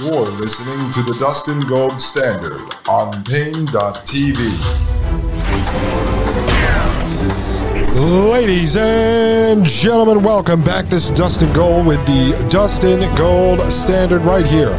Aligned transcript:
You're 0.00 0.20
listening 0.40 0.90
to 0.92 1.02
the 1.02 1.14
Dustin 1.20 1.60
Gold 1.68 2.00
Standard 2.00 2.56
on 2.88 3.12
Paine.tv. 3.28 4.40
Ladies 8.30 8.76
and 8.76 9.62
gentlemen, 9.62 10.22
welcome 10.22 10.64
back. 10.64 10.86
This 10.86 11.04
is 11.04 11.10
Dustin 11.10 11.52
Gold 11.52 11.86
with 11.86 11.98
the 12.06 12.46
Dustin 12.48 13.00
Gold 13.14 13.60
Standard 13.70 14.22
right 14.22 14.46
here 14.46 14.72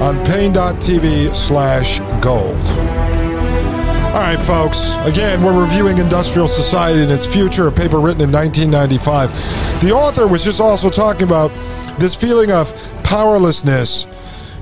on 0.00 0.24
Paine.tv 0.24 1.34
slash 1.34 1.98
gold. 2.22 2.56
All 4.06 4.22
right, 4.22 4.40
folks. 4.40 4.96
Again, 5.00 5.42
we're 5.42 5.60
reviewing 5.60 5.98
Industrial 5.98 6.48
Society 6.48 7.02
and 7.02 7.12
its 7.12 7.26
future, 7.26 7.66
a 7.66 7.72
paper 7.72 8.00
written 8.00 8.22
in 8.22 8.32
1995. 8.32 9.82
The 9.82 9.92
author 9.92 10.26
was 10.26 10.42
just 10.42 10.62
also 10.62 10.88
talking 10.88 11.24
about 11.24 11.50
this 11.98 12.14
feeling 12.14 12.50
of 12.50 12.72
powerlessness, 13.04 14.06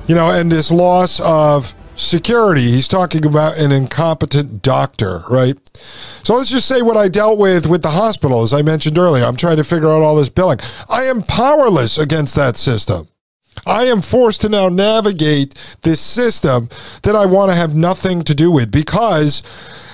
you 0.08 0.14
know, 0.14 0.30
and 0.30 0.50
this 0.50 0.70
loss 0.70 1.20
of 1.20 1.74
security. 1.94 2.62
He's 2.62 2.88
talking 2.88 3.26
about 3.26 3.58
an 3.58 3.72
incompetent 3.72 4.62
doctor, 4.62 5.24
right? 5.28 5.56
So 6.22 6.36
let's 6.36 6.50
just 6.50 6.66
say 6.66 6.82
what 6.82 6.96
I 6.96 7.08
dealt 7.08 7.38
with 7.38 7.66
with 7.66 7.82
the 7.82 7.90
hospital, 7.90 8.42
as 8.42 8.52
I 8.52 8.62
mentioned 8.62 8.98
earlier. 8.98 9.24
I'm 9.24 9.36
trying 9.36 9.56
to 9.56 9.64
figure 9.64 9.88
out 9.88 10.02
all 10.02 10.16
this 10.16 10.28
billing. 10.28 10.58
I 10.88 11.02
am 11.04 11.22
powerless 11.22 11.98
against 11.98 12.34
that 12.36 12.56
system. 12.56 13.08
I 13.66 13.84
am 13.84 14.00
forced 14.00 14.40
to 14.42 14.48
now 14.48 14.68
navigate 14.68 15.54
this 15.82 16.00
system 16.00 16.68
that 17.02 17.16
I 17.16 17.26
want 17.26 17.50
to 17.50 17.56
have 17.56 17.74
nothing 17.74 18.22
to 18.22 18.34
do 18.34 18.50
with 18.50 18.70
because 18.70 19.42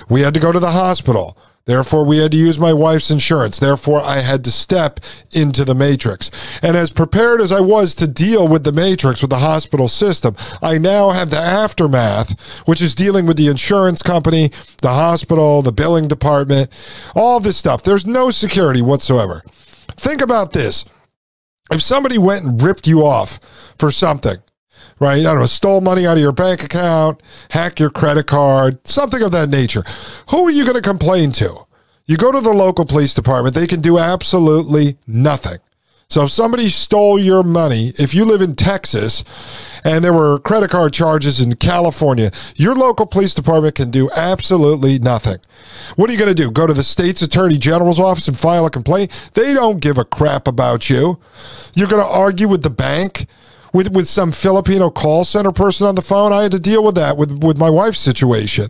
we 0.07 0.21
had 0.21 0.35
to 0.35 0.39
go 0.39 0.51
to 0.51 0.59
the 0.59 0.71
hospital. 0.71 1.37
Therefore, 1.65 2.05
we 2.05 2.19
had 2.19 2.31
to 2.31 2.37
use 2.37 2.59
my 2.59 2.73
wife's 2.73 3.09
insurance. 3.09 3.57
Therefore, 3.57 3.99
I 3.99 4.19
had 4.19 4.43
to 4.43 4.51
step 4.51 4.99
into 5.31 5.65
the 5.65 5.73
matrix. 5.73 6.29
And 6.61 6.77
as 6.77 6.91
prepared 6.91 7.41
as 7.41 7.51
I 7.51 7.59
was 7.59 7.95
to 7.95 8.07
deal 8.07 8.47
with 8.47 8.63
the 8.63 8.71
matrix, 8.71 9.21
with 9.21 9.31
the 9.31 9.39
hospital 9.39 9.87
system, 9.87 10.35
I 10.61 10.77
now 10.77 11.09
have 11.09 11.31
the 11.31 11.39
aftermath, 11.39 12.39
which 12.67 12.83
is 12.83 12.93
dealing 12.93 13.25
with 13.25 13.37
the 13.37 13.47
insurance 13.47 14.03
company, 14.03 14.51
the 14.83 14.93
hospital, 14.93 15.63
the 15.63 15.71
billing 15.71 16.07
department, 16.07 16.69
all 17.15 17.39
this 17.39 17.57
stuff. 17.57 17.81
There's 17.81 18.05
no 18.05 18.29
security 18.29 18.83
whatsoever. 18.83 19.43
Think 19.97 20.21
about 20.21 20.53
this. 20.53 20.85
If 21.71 21.81
somebody 21.81 22.19
went 22.19 22.45
and 22.45 22.61
ripped 22.61 22.87
you 22.87 23.03
off 23.03 23.39
for 23.79 23.89
something, 23.89 24.37
right? 24.99 25.19
I 25.19 25.23
don't 25.23 25.39
know, 25.39 25.45
stole 25.45 25.81
money 25.81 26.05
out 26.05 26.17
of 26.17 26.21
your 26.21 26.31
bank 26.31 26.63
account, 26.63 27.21
hack 27.51 27.79
your 27.79 27.89
credit 27.89 28.27
card, 28.27 28.85
something 28.87 29.21
of 29.21 29.31
that 29.31 29.49
nature. 29.49 29.83
Who 30.29 30.45
are 30.47 30.51
you 30.51 30.63
going 30.63 30.75
to 30.75 30.81
complain 30.81 31.31
to? 31.33 31.65
You 32.05 32.17
go 32.17 32.31
to 32.31 32.41
the 32.41 32.53
local 32.53 32.85
police 32.85 33.13
department, 33.13 33.55
they 33.55 33.67
can 33.67 33.81
do 33.81 33.97
absolutely 33.97 34.97
nothing. 35.07 35.57
So 36.07 36.23
if 36.23 36.29
somebody 36.29 36.69
stole 36.69 37.19
your 37.19 37.41
money, 37.41 37.91
if 37.97 38.13
you 38.13 38.25
live 38.25 38.41
in 38.41 38.55
Texas 38.55 39.23
and 39.83 40.03
there 40.03 40.13
were 40.13 40.37
credit 40.39 40.69
card 40.69 40.93
charges 40.93 41.41
in 41.41 41.55
California, 41.55 42.29
your 42.55 42.75
local 42.75 43.07
police 43.07 43.33
department 43.33 43.73
can 43.73 43.89
do 43.89 44.09
absolutely 44.15 44.99
nothing. 44.99 45.37
What 45.95 46.09
are 46.09 46.13
you 46.13 46.19
going 46.19 46.33
to 46.33 46.35
do? 46.35 46.51
Go 46.51 46.67
to 46.67 46.73
the 46.73 46.83
state's 46.83 47.23
attorney 47.23 47.57
general's 47.57 47.99
office 47.99 48.27
and 48.27 48.37
file 48.37 48.67
a 48.67 48.69
complaint? 48.69 49.29
They 49.33 49.53
don't 49.53 49.79
give 49.79 49.97
a 49.97 50.05
crap 50.05 50.47
about 50.47 50.91
you. 50.91 51.19
You're 51.73 51.87
going 51.87 52.03
to 52.03 52.07
argue 52.07 52.47
with 52.47 52.61
the 52.61 52.69
bank? 52.69 53.25
With 53.75 53.91
with 53.91 54.07
some 54.07 54.31
Filipino 54.31 54.89
call 54.89 55.25
center 55.25 55.51
person 55.51 55.85
on 55.85 55.95
the 55.95 56.01
phone. 56.01 56.31
I 56.31 56.43
had 56.43 56.53
to 56.53 56.59
deal 56.59 56.83
with 56.83 56.95
that 56.95 57.17
with 57.17 57.43
with 57.43 57.59
my 57.59 57.69
wife's 57.69 57.99
situation. 57.99 58.67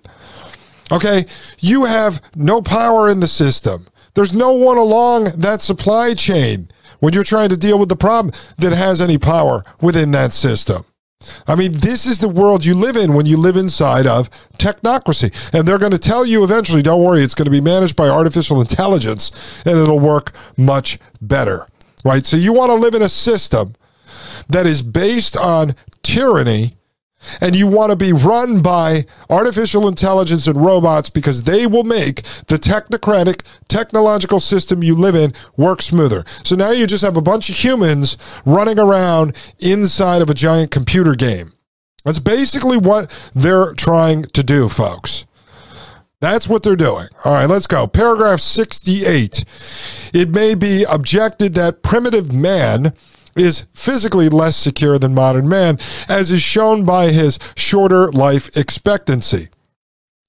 Okay, 0.92 1.26
you 1.60 1.86
have 1.86 2.22
no 2.36 2.62
power 2.62 3.08
in 3.08 3.20
the 3.20 3.28
system. 3.28 3.86
There's 4.16 4.34
no 4.34 4.54
one 4.54 4.78
along 4.78 5.26
that 5.38 5.62
supply 5.62 6.14
chain 6.16 6.70
when 7.00 7.14
you're 7.14 7.24
trying 7.24 7.50
to 7.50 7.58
deal 7.58 7.78
with 7.78 7.90
the 7.90 7.96
problem 7.96 8.34
that 8.58 8.74
has 8.74 9.00
any 9.00 9.18
power 9.18 9.64
within 9.80 10.12
that 10.12 10.34
system. 10.34 10.86
I 11.48 11.56
mean, 11.56 11.74
this 11.74 12.06
is 12.06 12.20
the 12.20 12.30
world 12.30 12.66
you 12.66 12.76
live 12.76 12.96
in 12.96 13.14
when 13.14 13.26
you 13.26 13.38
live 13.38 13.58
inside 13.58 14.06
of 14.06 14.30
technocracy. 14.58 15.34
And 15.54 15.68
they're 15.68 15.80
going 15.80 15.92
to 15.92 15.98
tell 15.98 16.26
you 16.26 16.44
eventually, 16.44 16.84
don't 16.84 17.04
worry, 17.04 17.24
it's 17.24 17.34
going 17.34 17.46
to 17.46 17.52
be 17.52 17.62
managed 17.62 17.96
by 17.96 18.10
artificial 18.10 18.62
intelligence 18.62 19.32
and 19.66 19.78
it'll 19.80 20.00
work 20.00 20.34
much 20.56 21.00
better. 21.22 21.68
Right? 22.04 22.26
So 22.26 22.38
you 22.38 22.54
want 22.54 22.70
to 22.70 22.76
live 22.76 22.94
in 22.94 23.02
a 23.02 23.10
system 23.10 23.74
that 24.50 24.66
is 24.66 24.82
based 24.82 25.38
on 25.38 25.76
tyranny 26.04 26.76
and 27.42 27.56
you 27.56 27.68
want 27.68 27.92
to 27.92 27.96
be 27.96 28.14
run 28.14 28.62
by 28.62 29.06
artificial 29.30 29.88
intelligence 29.88 30.48
and 30.48 30.64
robots 30.64 31.10
because 31.10 31.44
they 31.44 31.66
will 31.68 31.84
make 31.84 32.22
the 32.48 32.58
technocratic 32.58 33.44
technological 33.68 34.40
system 34.40 34.84
you 34.84 34.96
live 34.96 35.16
in 35.16 35.34
work 35.58 35.82
smoother. 35.82 36.24
So 36.44 36.56
now 36.56 36.72
you 36.72 36.88
just 36.88 37.04
have 37.04 37.18
a 37.18 37.22
bunch 37.22 37.50
of 37.50 37.56
humans 37.56 38.18
running 38.46 38.80
around 38.80 39.36
inside 39.60 40.22
of 40.22 40.30
a 40.30 40.34
giant 40.34 40.72
computer 40.72 41.16
game. 41.16 41.54
That's 42.04 42.20
basically 42.20 42.78
what 42.78 43.12
they're 43.34 43.74
trying 43.74 44.24
to 44.24 44.44
do, 44.44 44.70
folks. 44.70 45.26
That's 46.22 46.48
what 46.48 46.64
they're 46.64 46.76
doing. 46.76 47.08
All 47.24 47.34
right, 47.34 47.50
let's 47.50 47.68
go. 47.68 47.88
Paragraph 47.88 48.40
68. 48.40 49.44
It 50.14 50.30
may 50.30 50.56
be 50.56 50.86
objected 50.90 51.56
that 51.56 51.84
primitive 51.84 52.34
man 52.34 52.94
is 53.36 53.66
physically 53.74 54.30
less 54.30 54.56
secure 54.56 54.98
than 54.98 55.14
modern 55.14 55.48
man, 55.48 55.78
as 56.08 56.32
is 56.32 56.42
shown 56.42 56.86
by 56.86 57.08
his 57.08 57.38
shorter 57.56 58.12
life 58.12 58.56
expectancy. 58.56 59.50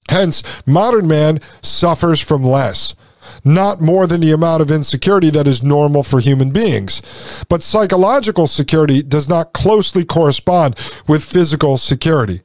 Hence, 0.09 0.43
modern 0.65 1.07
man 1.07 1.39
suffers 1.61 2.19
from 2.19 2.43
less 2.43 2.95
not 3.43 3.81
more 3.81 4.07
than 4.07 4.21
the 4.21 4.31
amount 4.31 4.61
of 4.61 4.71
insecurity 4.71 5.29
that 5.29 5.47
is 5.47 5.63
normal 5.63 6.03
for 6.03 6.19
human 6.19 6.51
beings. 6.51 7.01
But 7.49 7.63
psychological 7.63 8.47
security 8.47 9.01
does 9.01 9.29
not 9.29 9.53
closely 9.53 10.03
correspond 10.05 10.75
with 11.07 11.23
physical 11.23 11.77
security. 11.77 12.41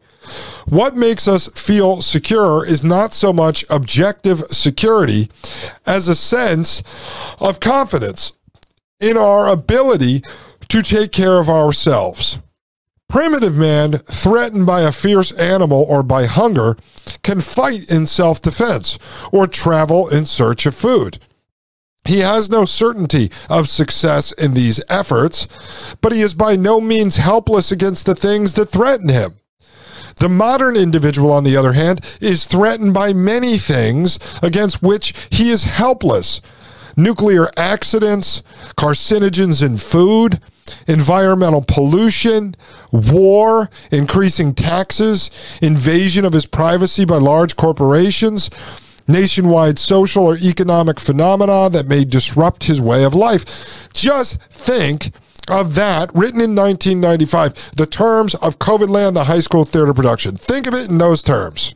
What 0.67 0.95
makes 0.95 1.27
us 1.27 1.49
feel 1.49 2.01
secure 2.01 2.65
is 2.65 2.85
not 2.85 3.13
so 3.13 3.33
much 3.33 3.65
objective 3.69 4.39
security 4.51 5.29
as 5.87 6.07
a 6.07 6.15
sense 6.15 6.83
of 7.41 7.61
confidence 7.61 8.33
in 9.01 9.17
our 9.17 9.49
ability 9.49 10.23
to 10.73 10.81
take 10.81 11.13
care 11.13 11.39
of 11.39 11.51
ourselves. 11.51 12.39
Primitive 13.07 13.55
man, 13.55 13.93
threatened 13.93 14.65
by 14.65 14.81
a 14.81 14.91
fierce 14.91 15.31
animal 15.33 15.85
or 15.87 16.03
by 16.03 16.25
hunger, 16.25 16.79
can 17.23 17.43
fight 17.43 17.91
in 17.91 18.07
self 18.07 18.41
defense 18.41 18.99
or 19.31 19.47
travel 19.47 20.09
in 20.09 20.25
search 20.25 20.65
of 20.65 20.75
food. 20.75 21.19
He 22.07 22.21
has 22.21 22.49
no 22.49 22.65
certainty 22.65 23.31
of 23.51 23.69
success 23.69 24.33
in 24.33 24.55
these 24.55 24.83
efforts, 24.89 25.47
but 26.01 26.11
he 26.13 26.23
is 26.23 26.33
by 26.33 26.57
no 26.57 26.81
means 26.81 27.17
helpless 27.17 27.71
against 27.71 28.07
the 28.07 28.15
things 28.15 28.55
that 28.55 28.71
threaten 28.71 29.11
him. 29.11 29.35
The 30.21 30.31
modern 30.31 30.75
individual, 30.75 31.33
on 31.33 31.45
the 31.45 31.55
other 31.55 31.75
hand, 31.75 32.01
is 32.19 32.47
threatened 32.47 32.95
by 32.95 33.13
many 33.13 33.59
things 33.59 34.19
against 34.43 34.83
which 34.83 35.13
he 35.29 35.51
is 35.51 35.65
helpless 35.65 36.41
nuclear 36.97 37.51
accidents, 37.57 38.43
carcinogens 38.77 39.65
in 39.65 39.77
food, 39.77 40.41
environmental 40.87 41.63
pollution, 41.67 42.55
war, 42.91 43.71
increasing 43.91 44.55
taxes, 44.55 45.31
invasion 45.61 46.25
of 46.25 46.33
his 46.33 46.47
privacy 46.47 47.05
by 47.05 47.17
large 47.17 47.57
corporations, 47.57 48.51
nationwide 49.09 49.79
social 49.79 50.25
or 50.27 50.37
economic 50.37 51.01
phenomena 51.01 51.69
that 51.71 51.89
may 51.89 52.05
disrupt 52.05 52.65
his 52.65 52.81
way 52.81 53.05
of 53.05 53.15
life. 53.15 53.89
Just 53.93 54.41
think 54.51 55.13
of 55.51 55.75
that 55.75 56.11
written 56.15 56.41
in 56.41 56.55
1995, 56.55 57.73
the 57.77 57.87
terms 57.87 58.35
of 58.37 58.59
COVID 58.59 58.89
land, 58.89 59.17
the 59.17 59.25
high 59.25 59.41
school 59.41 59.65
theater 59.65 59.93
production. 59.93 60.37
Think 60.37 60.67
of 60.67 60.75
it 60.75 60.89
in 60.89 60.99
those 60.99 61.23
terms. 61.23 61.75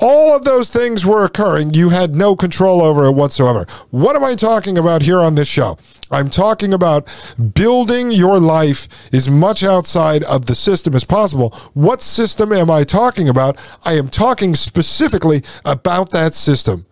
All 0.00 0.34
of 0.36 0.44
those 0.44 0.70
things 0.70 1.04
were 1.04 1.24
occurring. 1.24 1.74
You 1.74 1.88
had 1.88 2.14
no 2.14 2.36
control 2.36 2.82
over 2.82 3.06
it 3.06 3.12
whatsoever. 3.12 3.66
What 3.90 4.14
am 4.14 4.24
I 4.24 4.34
talking 4.34 4.78
about 4.78 5.02
here 5.02 5.18
on 5.18 5.34
this 5.34 5.48
show? 5.48 5.76
I'm 6.10 6.30
talking 6.30 6.72
about 6.72 7.08
building 7.54 8.10
your 8.12 8.38
life 8.38 8.88
as 9.12 9.28
much 9.28 9.62
outside 9.62 10.22
of 10.24 10.46
the 10.46 10.54
system 10.54 10.94
as 10.94 11.04
possible. 11.04 11.50
What 11.74 12.00
system 12.00 12.52
am 12.52 12.70
I 12.70 12.84
talking 12.84 13.28
about? 13.28 13.58
I 13.84 13.94
am 13.94 14.08
talking 14.08 14.54
specifically 14.54 15.42
about 15.64 16.10
that 16.10 16.32
system 16.32 16.86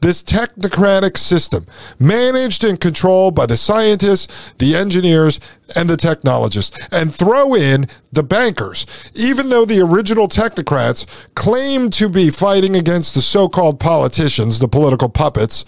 this 0.00 0.22
technocratic 0.22 1.16
system 1.16 1.66
managed 1.98 2.64
and 2.64 2.80
controlled 2.80 3.34
by 3.34 3.46
the 3.46 3.56
scientists, 3.56 4.28
the 4.58 4.76
engineers, 4.76 5.40
and 5.76 5.88
the 5.88 5.96
technologists, 5.96 6.76
and 6.92 7.14
throw 7.14 7.54
in 7.54 7.86
the 8.12 8.22
bankers. 8.22 8.86
Even 9.14 9.50
though 9.50 9.64
the 9.64 9.80
original 9.80 10.26
technocrats 10.26 11.06
claimed 11.34 11.92
to 11.92 12.08
be 12.08 12.28
fighting 12.28 12.74
against 12.74 13.14
the 13.14 13.20
so 13.20 13.48
called 13.48 13.78
politicians, 13.78 14.58
the 14.58 14.68
political 14.68 15.08
puppets, 15.08 15.64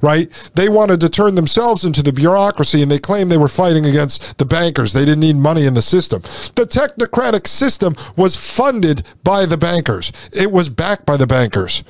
right? 0.00 0.30
They 0.54 0.68
wanted 0.68 1.00
to 1.02 1.10
turn 1.10 1.34
themselves 1.34 1.84
into 1.84 2.02
the 2.02 2.12
bureaucracy 2.12 2.82
and 2.82 2.90
they 2.90 2.98
claimed 2.98 3.30
they 3.30 3.36
were 3.36 3.48
fighting 3.48 3.84
against 3.84 4.38
the 4.38 4.46
bankers. 4.46 4.92
They 4.92 5.04
didn't 5.04 5.20
need 5.20 5.36
money 5.36 5.66
in 5.66 5.74
the 5.74 5.82
system. 5.82 6.22
The 6.54 6.66
technocratic 6.66 7.46
system 7.46 7.94
was 8.16 8.36
funded 8.36 9.02
by 9.22 9.46
the 9.46 9.58
bankers, 9.58 10.12
it 10.32 10.50
was 10.50 10.68
backed 10.68 11.04
by 11.04 11.16
the 11.16 11.26
bankers. 11.26 11.84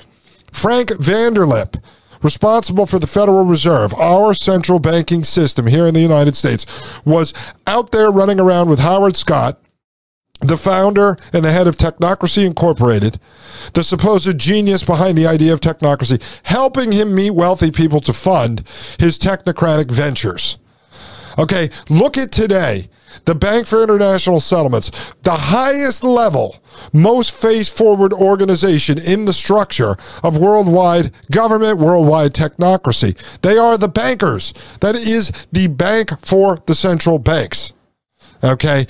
Frank 0.52 0.90
Vanderlip, 0.90 1.82
responsible 2.22 2.86
for 2.86 2.98
the 2.98 3.06
Federal 3.06 3.44
Reserve, 3.44 3.92
our 3.94 4.32
central 4.34 4.78
banking 4.78 5.24
system 5.24 5.66
here 5.66 5.86
in 5.86 5.94
the 5.94 6.00
United 6.00 6.36
States, 6.36 6.66
was 7.04 7.34
out 7.66 7.90
there 7.90 8.10
running 8.10 8.38
around 8.38 8.68
with 8.68 8.78
Howard 8.78 9.16
Scott, 9.16 9.58
the 10.40 10.56
founder 10.56 11.16
and 11.32 11.44
the 11.44 11.52
head 11.52 11.66
of 11.66 11.76
Technocracy 11.76 12.44
Incorporated, 12.44 13.18
the 13.74 13.84
supposed 13.84 14.38
genius 14.38 14.84
behind 14.84 15.16
the 15.16 15.26
idea 15.26 15.52
of 15.52 15.60
technocracy, 15.60 16.22
helping 16.42 16.92
him 16.92 17.14
meet 17.14 17.30
wealthy 17.30 17.70
people 17.70 18.00
to 18.00 18.12
fund 18.12 18.64
his 18.98 19.18
technocratic 19.18 19.90
ventures. 19.90 20.58
Okay, 21.38 21.70
look 21.88 22.18
at 22.18 22.30
today 22.30 22.88
the 23.24 23.34
Bank 23.34 23.66
for 23.66 23.82
International 23.82 24.40
Settlements, 24.40 24.90
the 25.22 25.34
highest 25.34 26.04
level, 26.04 26.62
most 26.92 27.30
face 27.30 27.68
forward 27.68 28.12
organization 28.12 28.98
in 28.98 29.24
the 29.24 29.32
structure 29.32 29.96
of 30.22 30.38
worldwide 30.38 31.12
government, 31.30 31.78
worldwide 31.78 32.34
technocracy. 32.34 33.16
They 33.42 33.58
are 33.58 33.76
the 33.78 33.88
bankers. 33.88 34.54
That 34.80 34.94
is 34.94 35.32
the 35.52 35.68
bank 35.68 36.18
for 36.20 36.58
the 36.66 36.74
central 36.74 37.18
banks. 37.18 37.72
Okay. 38.44 38.86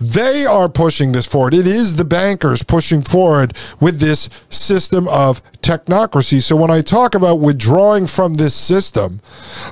They 0.00 0.44
are 0.44 0.68
pushing 0.68 1.12
this 1.12 1.26
forward. 1.26 1.54
It 1.54 1.66
is 1.66 1.94
the 1.94 2.04
bankers 2.04 2.62
pushing 2.62 3.02
forward 3.02 3.56
with 3.80 4.00
this 4.00 4.28
system 4.48 5.06
of 5.08 5.42
technocracy. 5.60 6.42
So 6.42 6.56
when 6.56 6.70
I 6.70 6.82
talk 6.82 7.14
about 7.14 7.40
withdrawing 7.40 8.06
from 8.08 8.34
this 8.34 8.54
system, 8.54 9.20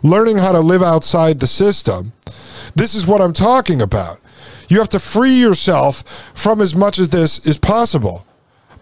learning 0.02 0.38
how 0.38 0.52
to 0.52 0.60
live 0.60 0.82
outside 0.82 1.40
the 1.40 1.46
system, 1.46 2.12
this 2.74 2.94
is 2.94 3.06
what 3.06 3.20
I'm 3.20 3.32
talking 3.32 3.80
about. 3.80 4.20
You 4.68 4.78
have 4.78 4.88
to 4.90 4.98
free 4.98 5.34
yourself 5.34 6.02
from 6.34 6.60
as 6.60 6.74
much 6.74 6.98
of 6.98 7.10
this 7.10 7.46
as 7.46 7.58
possible 7.58 8.26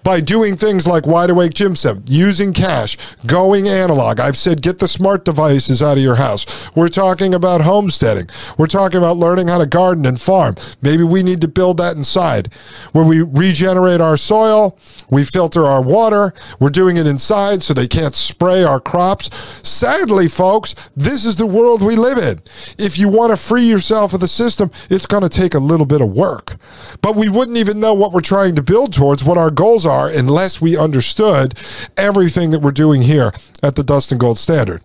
by 0.05 0.21
doing 0.21 0.57
things 0.57 0.87
like 0.87 1.07
Wide 1.07 1.31
Awake 1.31 1.55
Jim 1.55 1.77
said, 1.77 2.03
using 2.09 2.53
cash, 2.53 2.97
going 3.27 3.69
analog. 3.69 4.21
I've 4.21 4.37
said 4.37 4.63
get 4.63 4.79
the 4.79 4.89
smart 4.89 5.25
devices 5.25 5.83
out 5.83 5.97
of 5.97 6.03
your 6.03 6.17
house. 6.17 6.47
We're 6.75 6.89
talking 6.89 7.35
about 7.35 7.61
homesteading. 7.61 8.29
We're 8.59 8.67
talking 8.67 8.99
about 8.99 9.17
learning 9.17 9.49
how 9.49 9.59
to 9.59 9.67
garden 9.67 10.07
and 10.07 10.21
farm. 10.21 10.57
Maybe 10.81 11.03
we 11.05 11.23
need 11.23 11.41
to 11.43 11.49
build 11.49 11.79
that 11.79 11.97
inside 11.97 12.53
where 12.93 13.05
we 13.05 13.23
regenerate 13.23 14.01
our 14.01 14.17
soil, 14.17 14.79
we 15.11 15.25
filter 15.25 15.65
our 15.65 15.83
water, 15.83 16.35
we're 16.59 16.71
doing 16.71 16.97
it 16.97 17.07
inside 17.07 17.63
so 17.63 17.75
they 17.75 17.89
can't 17.89 18.15
spray 18.15 18.65
our 18.65 18.81
crops. 18.81 19.31
Sadly, 19.63 20.29
folks, 20.29 20.75
this 20.97 21.25
is 21.25 21.37
the 21.37 21.47
world 21.47 21.83
we 21.83 21.97
live 21.97 22.19
in. 22.19 22.41
If 22.79 22.99
you 22.99 23.09
want 23.09 23.31
to 23.31 23.37
free 23.37 23.65
yourself 23.65 24.15
of 24.15 24.21
the 24.21 24.29
system, 24.29 24.71
it's 24.91 25.07
going 25.07 25.23
to 25.23 25.29
take 25.29 25.55
a 25.55 25.59
little 25.59 25.87
bit 25.87 26.01
of 26.01 26.11
work. 26.11 26.57
But 27.01 27.17
we 27.17 27.29
wouldn't 27.29 27.59
even 27.59 27.81
know 27.81 27.95
what 27.95 28.13
we're 28.13 28.21
trying 28.21 28.57
to 28.57 28.63
build 28.63 28.93
towards, 28.93 29.23
what 29.23 29.39
our 29.39 29.51
goals 29.51 29.87
are 29.87 29.92
are 29.93 30.09
unless 30.09 30.61
we 30.61 30.77
understood 30.77 31.55
everything 31.97 32.51
that 32.51 32.61
we're 32.61 32.71
doing 32.71 33.03
here 33.03 33.33
at 33.63 33.77
the 33.77 33.85
Dustin 33.85 34.19
Gold 34.19 34.39
Standard. 34.39 34.83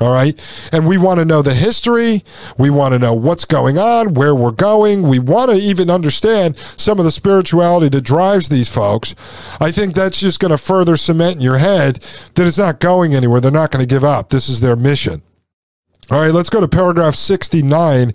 All 0.00 0.12
right. 0.12 0.40
And 0.72 0.88
we 0.88 0.96
want 0.96 1.18
to 1.18 1.26
know 1.26 1.42
the 1.42 1.52
history. 1.52 2.24
We 2.56 2.70
want 2.70 2.94
to 2.94 2.98
know 2.98 3.12
what's 3.12 3.44
going 3.44 3.78
on, 3.78 4.14
where 4.14 4.34
we're 4.34 4.50
going. 4.50 5.02
We 5.02 5.18
want 5.18 5.50
to 5.50 5.58
even 5.58 5.90
understand 5.90 6.56
some 6.76 6.98
of 6.98 7.04
the 7.04 7.10
spirituality 7.10 7.90
that 7.90 8.00
drives 8.00 8.48
these 8.48 8.70
folks. 8.70 9.14
I 9.60 9.70
think 9.70 9.94
that's 9.94 10.20
just 10.20 10.40
going 10.40 10.52
to 10.52 10.58
further 10.58 10.96
cement 10.96 11.36
in 11.36 11.42
your 11.42 11.58
head 11.58 11.96
that 12.34 12.46
it's 12.46 12.56
not 12.56 12.80
going 12.80 13.14
anywhere. 13.14 13.42
They're 13.42 13.50
not 13.50 13.70
going 13.70 13.86
to 13.86 13.94
give 13.94 14.04
up. 14.04 14.30
This 14.30 14.48
is 14.48 14.60
their 14.60 14.76
mission. 14.76 15.20
All 16.10 16.20
right, 16.20 16.34
let's 16.34 16.50
go 16.50 16.60
to 16.60 16.66
paragraph 16.66 17.14
69. 17.14 18.12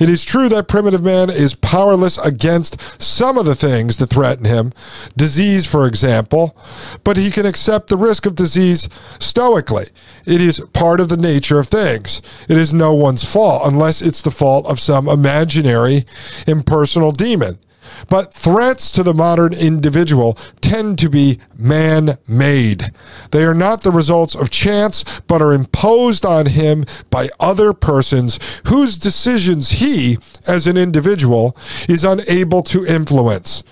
It 0.00 0.08
is 0.08 0.24
true 0.24 0.48
that 0.48 0.66
primitive 0.66 1.04
man 1.04 1.30
is 1.30 1.54
powerless 1.54 2.18
against 2.18 3.00
some 3.00 3.38
of 3.38 3.46
the 3.46 3.54
things 3.54 3.98
that 3.98 4.10
threaten 4.10 4.44
him, 4.44 4.72
disease, 5.16 5.64
for 5.64 5.86
example, 5.86 6.56
but 7.04 7.16
he 7.16 7.30
can 7.30 7.46
accept 7.46 7.86
the 7.86 7.96
risk 7.96 8.26
of 8.26 8.34
disease 8.34 8.88
stoically. 9.20 9.86
It 10.26 10.40
is 10.40 10.58
part 10.72 10.98
of 10.98 11.10
the 11.10 11.16
nature 11.16 11.60
of 11.60 11.68
things. 11.68 12.22
It 12.48 12.58
is 12.58 12.72
no 12.72 12.92
one's 12.92 13.24
fault 13.24 13.62
unless 13.64 14.02
it's 14.02 14.22
the 14.22 14.32
fault 14.32 14.66
of 14.66 14.80
some 14.80 15.06
imaginary, 15.08 16.06
impersonal 16.48 17.12
demon. 17.12 17.60
But 18.08 18.32
threats 18.32 18.90
to 18.92 19.02
the 19.02 19.14
modern 19.14 19.52
individual 19.52 20.34
tend 20.60 20.98
to 21.00 21.08
be 21.08 21.38
man 21.56 22.18
made. 22.26 22.92
They 23.30 23.44
are 23.44 23.54
not 23.54 23.82
the 23.82 23.90
results 23.90 24.34
of 24.34 24.50
chance, 24.50 25.04
but 25.26 25.42
are 25.42 25.52
imposed 25.52 26.24
on 26.24 26.46
him 26.46 26.84
by 27.10 27.28
other 27.40 27.72
persons 27.72 28.38
whose 28.66 28.96
decisions 28.96 29.70
he, 29.70 30.18
as 30.46 30.66
an 30.66 30.76
individual, 30.76 31.56
is 31.88 32.04
unable 32.04 32.62
to 32.64 32.86
influence. 32.86 33.62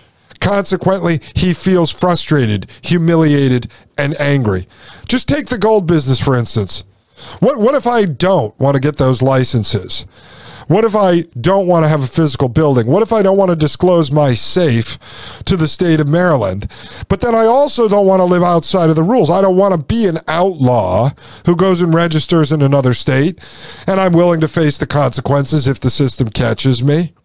Consequently, 0.41 1.21
he 1.35 1.53
feels 1.55 1.91
frustrated, 1.91 2.71
humiliated, 2.83 3.71
and 3.97 4.19
angry. 4.21 4.67
Just 5.09 5.29
take 5.29 5.47
the 5.47 5.59
gold 5.59 5.87
business, 5.87 6.21
for 6.21 6.37
instance. 6.37 6.85
What, 7.41 7.59
what 7.59 7.75
if 7.75 7.87
I 7.87 8.05
don't 8.05 8.59
want 8.61 8.75
to 8.75 8.81
get 8.81 8.97
those 8.97 9.23
licenses? 9.23 10.07
What 10.67 10.85
if 10.85 10.97
I 10.97 11.23
don't 11.41 11.69
want 11.69 11.85
to 11.85 11.89
have 11.89 12.03
a 12.03 12.09
physical 12.09 12.49
building? 12.49 12.87
What 12.87 13.03
if 13.03 13.13
I 13.13 13.23
don't 13.23 13.37
want 13.37 13.51
to 13.51 13.57
disclose 13.57 14.11
my 14.11 14.35
safe 14.35 14.99
to 15.45 15.57
the 15.57 15.69
state 15.69 16.01
of 16.01 16.09
Maryland? 16.09 16.71
But 17.09 17.21
then 17.21 17.35
I 17.35 17.45
also 17.45 17.89
don't 17.89 18.07
want 18.07 18.21
to 18.21 18.25
live 18.25 18.43
outside 18.43 18.91
of 18.91 18.97
the 18.97 19.03
rules. 19.05 19.31
I 19.31 19.43
don't 19.43 19.57
want 19.57 19.75
to 19.75 19.87
be 19.87 20.07
an 20.07 20.19
outlaw 20.27 21.11
who 21.45 21.55
goes 21.55 21.81
and 21.81 21.95
registers 21.95 22.51
in 22.51 22.63
another 22.63 22.95
state, 22.95 23.41
and 23.87 24.01
I'm 24.01 24.13
willing 24.13 24.41
to 24.41 24.49
face 24.49 24.77
the 24.77 24.87
consequences 24.87 25.69
if 25.69 25.79
the 25.79 25.91
system 25.91 26.29
catches 26.29 26.83
me. 26.83 27.16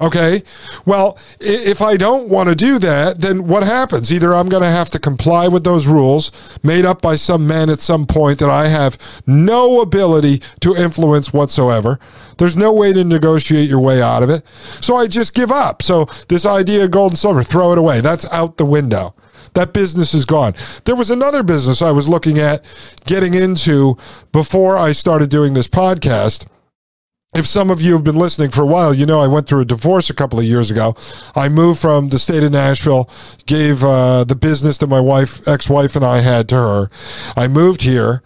Okay. 0.00 0.44
Well, 0.86 1.18
if 1.40 1.82
I 1.82 1.96
don't 1.96 2.28
want 2.28 2.48
to 2.48 2.54
do 2.54 2.78
that, 2.78 3.20
then 3.20 3.48
what 3.48 3.64
happens? 3.64 4.12
Either 4.12 4.32
I'm 4.32 4.48
going 4.48 4.62
to 4.62 4.68
have 4.68 4.90
to 4.90 5.00
comply 5.00 5.48
with 5.48 5.64
those 5.64 5.88
rules 5.88 6.30
made 6.62 6.84
up 6.84 7.02
by 7.02 7.16
some 7.16 7.48
men 7.48 7.68
at 7.68 7.80
some 7.80 8.06
point 8.06 8.38
that 8.38 8.48
I 8.48 8.68
have 8.68 8.96
no 9.26 9.80
ability 9.80 10.40
to 10.60 10.76
influence 10.76 11.32
whatsoever. 11.32 11.98
There's 12.36 12.56
no 12.56 12.72
way 12.72 12.92
to 12.92 13.02
negotiate 13.02 13.68
your 13.68 13.80
way 13.80 14.00
out 14.00 14.22
of 14.22 14.30
it. 14.30 14.44
So 14.80 14.94
I 14.94 15.08
just 15.08 15.34
give 15.34 15.50
up. 15.50 15.82
So 15.82 16.06
this 16.28 16.46
idea 16.46 16.84
of 16.84 16.92
gold 16.92 17.12
and 17.12 17.18
silver, 17.18 17.42
throw 17.42 17.72
it 17.72 17.78
away. 17.78 18.00
That's 18.00 18.30
out 18.32 18.56
the 18.56 18.66
window. 18.66 19.16
That 19.54 19.72
business 19.72 20.14
is 20.14 20.24
gone. 20.24 20.54
There 20.84 20.94
was 20.94 21.10
another 21.10 21.42
business 21.42 21.82
I 21.82 21.90
was 21.90 22.08
looking 22.08 22.38
at 22.38 22.64
getting 23.04 23.34
into 23.34 23.96
before 24.30 24.78
I 24.78 24.92
started 24.92 25.28
doing 25.28 25.54
this 25.54 25.66
podcast 25.66 26.46
if 27.34 27.46
some 27.46 27.68
of 27.68 27.82
you 27.82 27.92
have 27.92 28.04
been 28.04 28.16
listening 28.16 28.50
for 28.50 28.62
a 28.62 28.66
while, 28.66 28.94
you 28.94 29.04
know 29.04 29.20
I 29.20 29.26
went 29.26 29.46
through 29.46 29.60
a 29.60 29.66
divorce 29.66 30.08
a 30.08 30.14
couple 30.14 30.38
of 30.38 30.46
years 30.46 30.70
ago. 30.70 30.96
I 31.36 31.50
moved 31.50 31.78
from 31.78 32.08
the 32.08 32.18
state 32.18 32.42
of 32.42 32.52
Nashville, 32.52 33.10
gave 33.44 33.84
uh, 33.84 34.24
the 34.24 34.34
business 34.34 34.78
that 34.78 34.86
my 34.86 34.98
wife, 34.98 35.46
ex-wife, 35.46 35.94
and 35.94 36.06
I 36.06 36.20
had 36.20 36.48
to 36.48 36.54
her. 36.54 36.90
I 37.36 37.46
moved 37.46 37.82
here, 37.82 38.22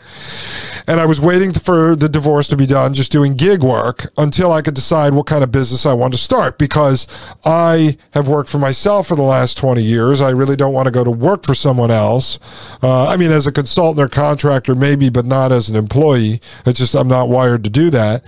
and 0.87 1.01
I 1.01 1.07
was 1.07 1.21
waiting 1.21 1.53
for 1.53 1.97
the 1.97 2.09
divorce 2.09 2.47
to 2.49 2.57
be 2.57 2.65
done, 2.65 2.95
just 2.95 3.11
doing 3.11 3.35
gig 3.35 3.65
work 3.65 4.07
until 4.17 4.53
I 4.53 4.63
could 4.63 4.75
decide 4.75 5.15
what 5.15 5.27
kind 5.27 5.43
of 5.43 5.51
business 5.51 5.85
I 5.85 5.95
wanted 5.95 6.19
to 6.19 6.23
start. 6.23 6.57
Because 6.57 7.09
I 7.45 7.99
have 8.13 8.29
worked 8.29 8.51
for 8.51 8.59
myself 8.59 9.09
for 9.09 9.17
the 9.17 9.23
last 9.23 9.59
twenty 9.59 9.83
years, 9.83 10.21
I 10.21 10.31
really 10.31 10.55
don't 10.55 10.75
want 10.75 10.87
to 10.87 10.93
go 10.93 11.03
to 11.03 11.11
work 11.11 11.45
for 11.45 11.57
someone 11.57 11.91
else. 11.91 12.39
Uh, 12.81 13.09
I 13.09 13.17
mean, 13.17 13.33
as 13.33 13.49
a 13.49 13.53
consultant 13.53 14.05
or 14.05 14.09
contractor, 14.09 14.77
maybe, 14.77 15.11
but 15.11 15.27
not 15.27 15.51
as 15.51 15.69
an 15.69 15.75
employee. 15.75 16.41
It's 16.67 16.79
just 16.79 16.95
I'm 16.95 17.09
not 17.09 17.29
wired 17.29 17.65
to 17.65 17.71
do 17.71 17.91
that. 17.91 18.23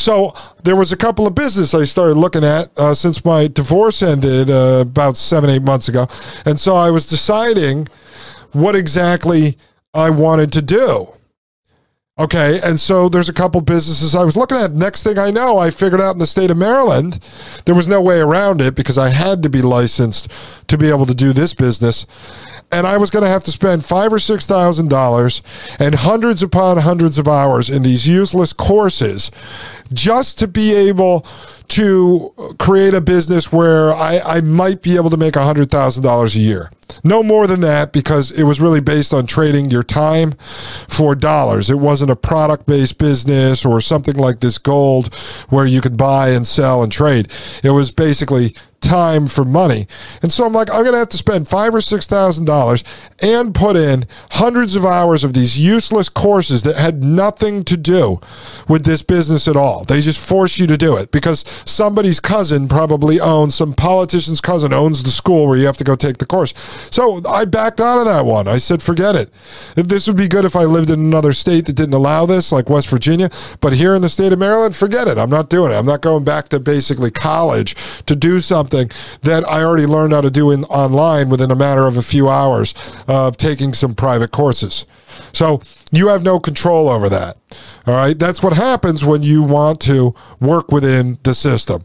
So 0.00 0.32
there 0.64 0.76
was 0.76 0.92
a 0.92 0.96
couple 0.96 1.26
of 1.26 1.34
business 1.34 1.74
I 1.74 1.84
started 1.84 2.16
looking 2.16 2.42
at 2.42 2.68
uh, 2.78 2.94
since 2.94 3.22
my 3.22 3.48
divorce 3.48 4.02
ended 4.02 4.48
uh, 4.48 4.78
about 4.80 5.18
seven, 5.18 5.50
eight 5.50 5.60
months 5.60 5.88
ago. 5.88 6.08
And 6.46 6.58
so 6.58 6.74
I 6.74 6.90
was 6.90 7.06
deciding 7.06 7.86
what 8.52 8.74
exactly 8.74 9.58
I 9.92 10.08
wanted 10.08 10.52
to 10.52 10.62
do. 10.62 11.12
Okay, 12.20 12.60
and 12.62 12.78
so 12.78 13.08
there's 13.08 13.30
a 13.30 13.32
couple 13.32 13.62
businesses 13.62 14.14
I 14.14 14.24
was 14.24 14.36
looking 14.36 14.58
at. 14.58 14.72
Next 14.72 15.02
thing 15.02 15.18
I 15.18 15.30
know, 15.30 15.56
I 15.56 15.70
figured 15.70 16.02
out 16.02 16.12
in 16.12 16.18
the 16.18 16.26
state 16.26 16.50
of 16.50 16.58
Maryland, 16.58 17.18
there 17.64 17.74
was 17.74 17.88
no 17.88 18.02
way 18.02 18.20
around 18.20 18.60
it 18.60 18.74
because 18.74 18.98
I 18.98 19.08
had 19.08 19.42
to 19.42 19.48
be 19.48 19.62
licensed 19.62 20.30
to 20.68 20.76
be 20.76 20.90
able 20.90 21.06
to 21.06 21.14
do 21.14 21.32
this 21.32 21.54
business 21.54 22.04
and 22.72 22.86
I 22.86 22.96
was 22.98 23.10
going 23.10 23.24
to 23.24 23.28
have 23.28 23.44
to 23.44 23.50
spend 23.50 23.84
five 23.84 24.12
or 24.12 24.18
six 24.18 24.46
thousand 24.46 24.88
dollars 24.90 25.42
and 25.78 25.94
hundreds 25.94 26.42
upon 26.42 26.78
hundreds 26.78 27.18
of 27.18 27.26
hours 27.26 27.68
in 27.68 27.82
these 27.82 28.06
useless 28.06 28.52
courses 28.52 29.30
just 29.92 30.38
to 30.38 30.48
be 30.48 30.72
able 30.72 31.26
to 31.70 32.34
create 32.58 32.94
a 32.94 33.00
business 33.00 33.52
where 33.52 33.92
I, 33.94 34.20
I 34.24 34.40
might 34.40 34.82
be 34.82 34.96
able 34.96 35.10
to 35.10 35.16
make 35.16 35.34
$100,000 35.34 36.36
a 36.36 36.38
year. 36.38 36.70
No 37.04 37.22
more 37.22 37.46
than 37.46 37.60
that 37.60 37.92
because 37.92 38.32
it 38.32 38.42
was 38.42 38.60
really 38.60 38.80
based 38.80 39.14
on 39.14 39.26
trading 39.26 39.70
your 39.70 39.84
time 39.84 40.32
for 40.88 41.14
dollars. 41.14 41.70
It 41.70 41.78
wasn't 41.78 42.10
a 42.10 42.16
product 42.16 42.66
based 42.66 42.98
business 42.98 43.64
or 43.64 43.80
something 43.80 44.16
like 44.16 44.40
this 44.40 44.58
gold 44.58 45.14
where 45.48 45.66
you 45.66 45.80
could 45.80 45.96
buy 45.96 46.30
and 46.30 46.46
sell 46.46 46.82
and 46.82 46.90
trade. 46.90 47.30
It 47.62 47.70
was 47.70 47.92
basically 47.92 48.56
time 48.80 49.26
for 49.26 49.44
money. 49.44 49.86
And 50.22 50.32
so 50.32 50.44
I'm 50.44 50.52
like, 50.52 50.70
I'm 50.70 50.84
to 50.84 50.98
have 50.98 51.08
to 51.10 51.16
spend 51.16 51.48
five 51.48 51.74
or 51.74 51.80
six 51.80 52.06
thousand 52.06 52.46
dollars 52.46 52.82
and 53.22 53.54
put 53.54 53.76
in 53.76 54.06
hundreds 54.32 54.76
of 54.76 54.84
hours 54.84 55.22
of 55.24 55.34
these 55.34 55.58
useless 55.58 56.08
courses 56.08 56.62
that 56.62 56.76
had 56.76 57.04
nothing 57.04 57.64
to 57.64 57.76
do 57.76 58.20
with 58.68 58.84
this 58.84 59.02
business 59.02 59.46
at 59.46 59.56
all. 59.56 59.84
They 59.84 60.00
just 60.00 60.24
force 60.26 60.58
you 60.58 60.66
to 60.66 60.76
do 60.76 60.96
it 60.96 61.10
because 61.10 61.40
somebody's 61.64 62.20
cousin 62.20 62.68
probably 62.68 63.20
owns 63.20 63.54
some 63.54 63.74
politician's 63.74 64.40
cousin 64.40 64.72
owns 64.72 65.02
the 65.02 65.10
school 65.10 65.46
where 65.46 65.58
you 65.58 65.66
have 65.66 65.76
to 65.78 65.84
go 65.84 65.94
take 65.94 66.18
the 66.18 66.26
course. 66.26 66.54
So 66.90 67.20
I 67.28 67.44
backed 67.44 67.80
out 67.80 67.98
of 67.98 68.06
that 68.06 68.24
one. 68.24 68.48
I 68.48 68.58
said, 68.58 68.82
forget 68.82 69.14
it. 69.14 69.30
This 69.76 70.06
would 70.06 70.16
be 70.16 70.28
good 70.28 70.44
if 70.44 70.56
I 70.56 70.64
lived 70.64 70.90
in 70.90 71.00
another 71.00 71.32
state 71.32 71.66
that 71.66 71.76
didn't 71.76 71.94
allow 71.94 72.26
this, 72.26 72.52
like 72.52 72.70
West 72.70 72.88
Virginia. 72.88 73.30
But 73.60 73.74
here 73.74 73.94
in 73.94 74.02
the 74.02 74.08
state 74.08 74.32
of 74.32 74.38
Maryland, 74.38 74.74
forget 74.74 75.08
it. 75.08 75.18
I'm 75.18 75.30
not 75.30 75.50
doing 75.50 75.72
it. 75.72 75.74
I'm 75.74 75.86
not 75.86 76.00
going 76.00 76.24
back 76.24 76.48
to 76.50 76.60
basically 76.60 77.10
college 77.10 77.76
to 78.06 78.16
do 78.16 78.40
something 78.40 78.69
that 78.70 79.44
I 79.48 79.62
already 79.62 79.86
learned 79.86 80.12
how 80.12 80.20
to 80.20 80.30
do 80.30 80.50
in 80.50 80.64
online 80.64 81.28
within 81.28 81.50
a 81.50 81.56
matter 81.56 81.86
of 81.86 81.96
a 81.96 82.02
few 82.02 82.28
hours 82.28 82.74
of 83.06 83.36
taking 83.36 83.72
some 83.74 83.94
private 83.94 84.30
courses. 84.30 84.86
So 85.32 85.60
you 85.92 86.08
have 86.08 86.22
no 86.22 86.40
control 86.40 86.88
over 86.88 87.08
that. 87.08 87.36
All 87.86 87.94
right. 87.94 88.18
That's 88.18 88.42
what 88.42 88.52
happens 88.52 89.04
when 89.04 89.22
you 89.22 89.42
want 89.42 89.80
to 89.82 90.14
work 90.38 90.70
within 90.70 91.18
the 91.22 91.34
system. 91.34 91.84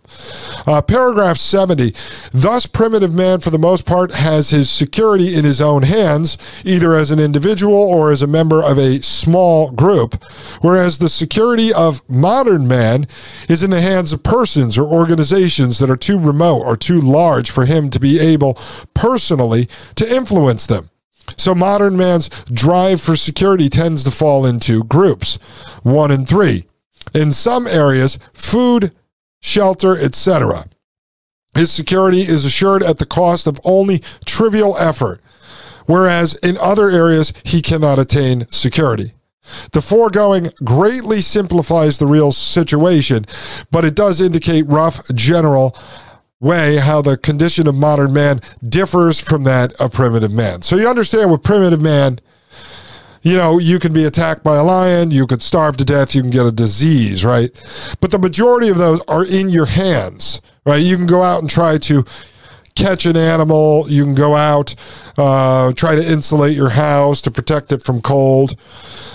Uh, 0.68 0.82
paragraph 0.82 1.38
70. 1.38 1.94
Thus, 2.32 2.66
primitive 2.66 3.14
man, 3.14 3.40
for 3.40 3.50
the 3.50 3.58
most 3.58 3.86
part, 3.86 4.12
has 4.12 4.50
his 4.50 4.70
security 4.70 5.36
in 5.36 5.46
his 5.46 5.62
own 5.62 5.84
hands, 5.84 6.38
either 6.66 6.94
as 6.94 7.12
an 7.12 7.20
individual 7.20 7.76
or 7.76 8.12
as 8.12 8.22
a 8.22 8.28
member 8.28 8.62
of 8.62 8.78
a 8.78 9.02
small 9.02 9.72
group, 9.72 10.22
whereas 10.62 10.98
the 10.98 11.10
security 11.10 11.74
of 11.74 12.08
modern 12.10 12.68
man 12.68 13.08
is 13.48 13.64
in 13.64 13.70
the 13.70 13.82
hands 13.82 14.12
of 14.12 14.24
persons 14.24 14.78
or 14.78 14.86
organizations 14.86 15.80
that 15.80 15.90
are 15.90 15.98
too 15.98 16.20
remote 16.20 16.62
or 16.62 16.76
too 16.76 17.00
large 17.00 17.50
for 17.50 17.66
him 17.66 17.90
to 17.90 18.00
be 18.00 18.20
able 18.20 18.56
personally 18.94 19.70
to 19.96 20.14
influence 20.14 20.68
them. 20.68 20.90
So 21.38 21.56
modern 21.56 21.98
man's 21.98 22.30
drive 22.52 23.02
for 23.02 23.16
security 23.16 23.70
tends 23.70 24.04
to 24.04 24.12
fall 24.12 24.46
into 24.46 24.84
groups, 24.84 25.36
one 25.84 26.12
and 26.12 26.28
three. 26.28 26.66
In 27.14 27.32
some 27.34 27.68
areas, 27.68 28.20
food, 28.34 28.94
shelter, 29.42 29.98
etc. 29.98 30.66
His 31.54 31.72
security 31.72 32.22
is 32.22 32.46
assured 32.46 32.84
at 32.84 32.98
the 32.98 33.06
cost 33.06 33.48
of 33.48 33.60
only 33.64 34.02
trivial 34.26 34.76
effort, 34.78 35.22
whereas 35.86 36.36
in 36.36 36.58
other 36.58 36.90
areas 36.90 37.32
he 37.44 37.62
cannot 37.62 38.00
attain 38.00 38.48
security. 38.50 39.14
The 39.72 39.82
foregoing 39.82 40.50
greatly 40.64 41.22
simplifies 41.22 41.98
the 41.98 42.08
real 42.08 42.32
situation, 42.32 43.26
but 43.72 43.86
it 43.86 43.96
does 43.96 44.20
indicate 44.20 44.68
rough 44.68 45.08
general 45.14 45.78
way 46.42 46.78
how 46.78 47.02
the 47.02 47.18
condition 47.18 47.68
of 47.68 47.76
modern 47.76 48.14
man 48.14 48.42
differs 48.68 49.20
from 49.20 49.44
that 49.44 49.74
of 49.80 49.94
primitive 49.94 50.32
man. 50.32 50.62
So 50.62 50.76
you 50.76 50.88
understand 50.88 51.32
with 51.32 51.44
primitive 51.44 51.82
man, 51.82 52.20
you 53.22 53.36
know, 53.36 53.58
you 53.58 53.80
can 53.80 53.94
be 53.94 54.04
attacked 54.04 54.44
by 54.44 54.58
a 54.58 54.64
lion, 54.64 55.10
you 55.12 55.26
could 55.26 55.42
starve 55.42 55.78
to 55.78 55.86
death, 55.86 56.14
you 56.14 56.22
can 56.22 56.30
get 56.30 56.46
a 56.46 56.52
disease, 56.52 57.26
right? 57.26 57.50
But 58.00 58.12
the 58.12 58.20
majority 58.20 58.70
of 58.70 58.78
those 58.78 59.02
are 59.08 59.26
in 59.26 59.50
your 59.50 59.66
hands, 59.66 60.42
right? 60.66 60.82
You 60.82 60.96
can 60.96 61.08
go 61.08 61.24
out 61.24 61.42
and 61.42 61.50
try 61.50 61.78
to 61.80 62.06
catch 62.76 63.06
an 63.06 63.16
animal, 63.16 63.90
you 63.90 64.04
can 64.04 64.14
go 64.14 64.36
out, 64.36 64.76
uh, 65.18 65.72
try 65.74 65.96
to 65.96 66.06
insulate 66.06 66.56
your 66.56 66.70
house 66.70 67.22
to 67.22 67.32
protect 67.32 67.72
it 67.72 67.82
from 67.82 68.02
cold. 68.02 68.60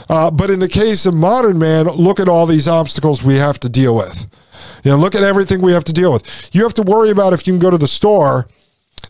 Uh, 0.08 0.30
but 0.30 0.50
in 0.50 0.58
the 0.58 0.68
case 0.68 1.06
of 1.06 1.14
modern 1.14 1.58
man, 1.58 1.86
look 1.86 2.18
at 2.18 2.28
all 2.28 2.46
these 2.46 2.66
obstacles 2.66 3.22
we 3.22 3.36
have 3.36 3.60
to 3.60 3.68
deal 3.68 3.94
with. 3.94 4.26
You 4.84 4.92
know, 4.92 4.96
look 4.96 5.14
at 5.14 5.22
everything 5.22 5.60
we 5.60 5.72
have 5.72 5.84
to 5.84 5.92
deal 5.92 6.12
with. 6.12 6.50
You 6.54 6.62
have 6.62 6.75
to 6.75 6.82
worry 6.82 7.10
about 7.10 7.32
if 7.32 7.46
you 7.46 7.52
can 7.52 7.60
go 7.60 7.70
to 7.70 7.78
the 7.78 7.88
store 7.88 8.49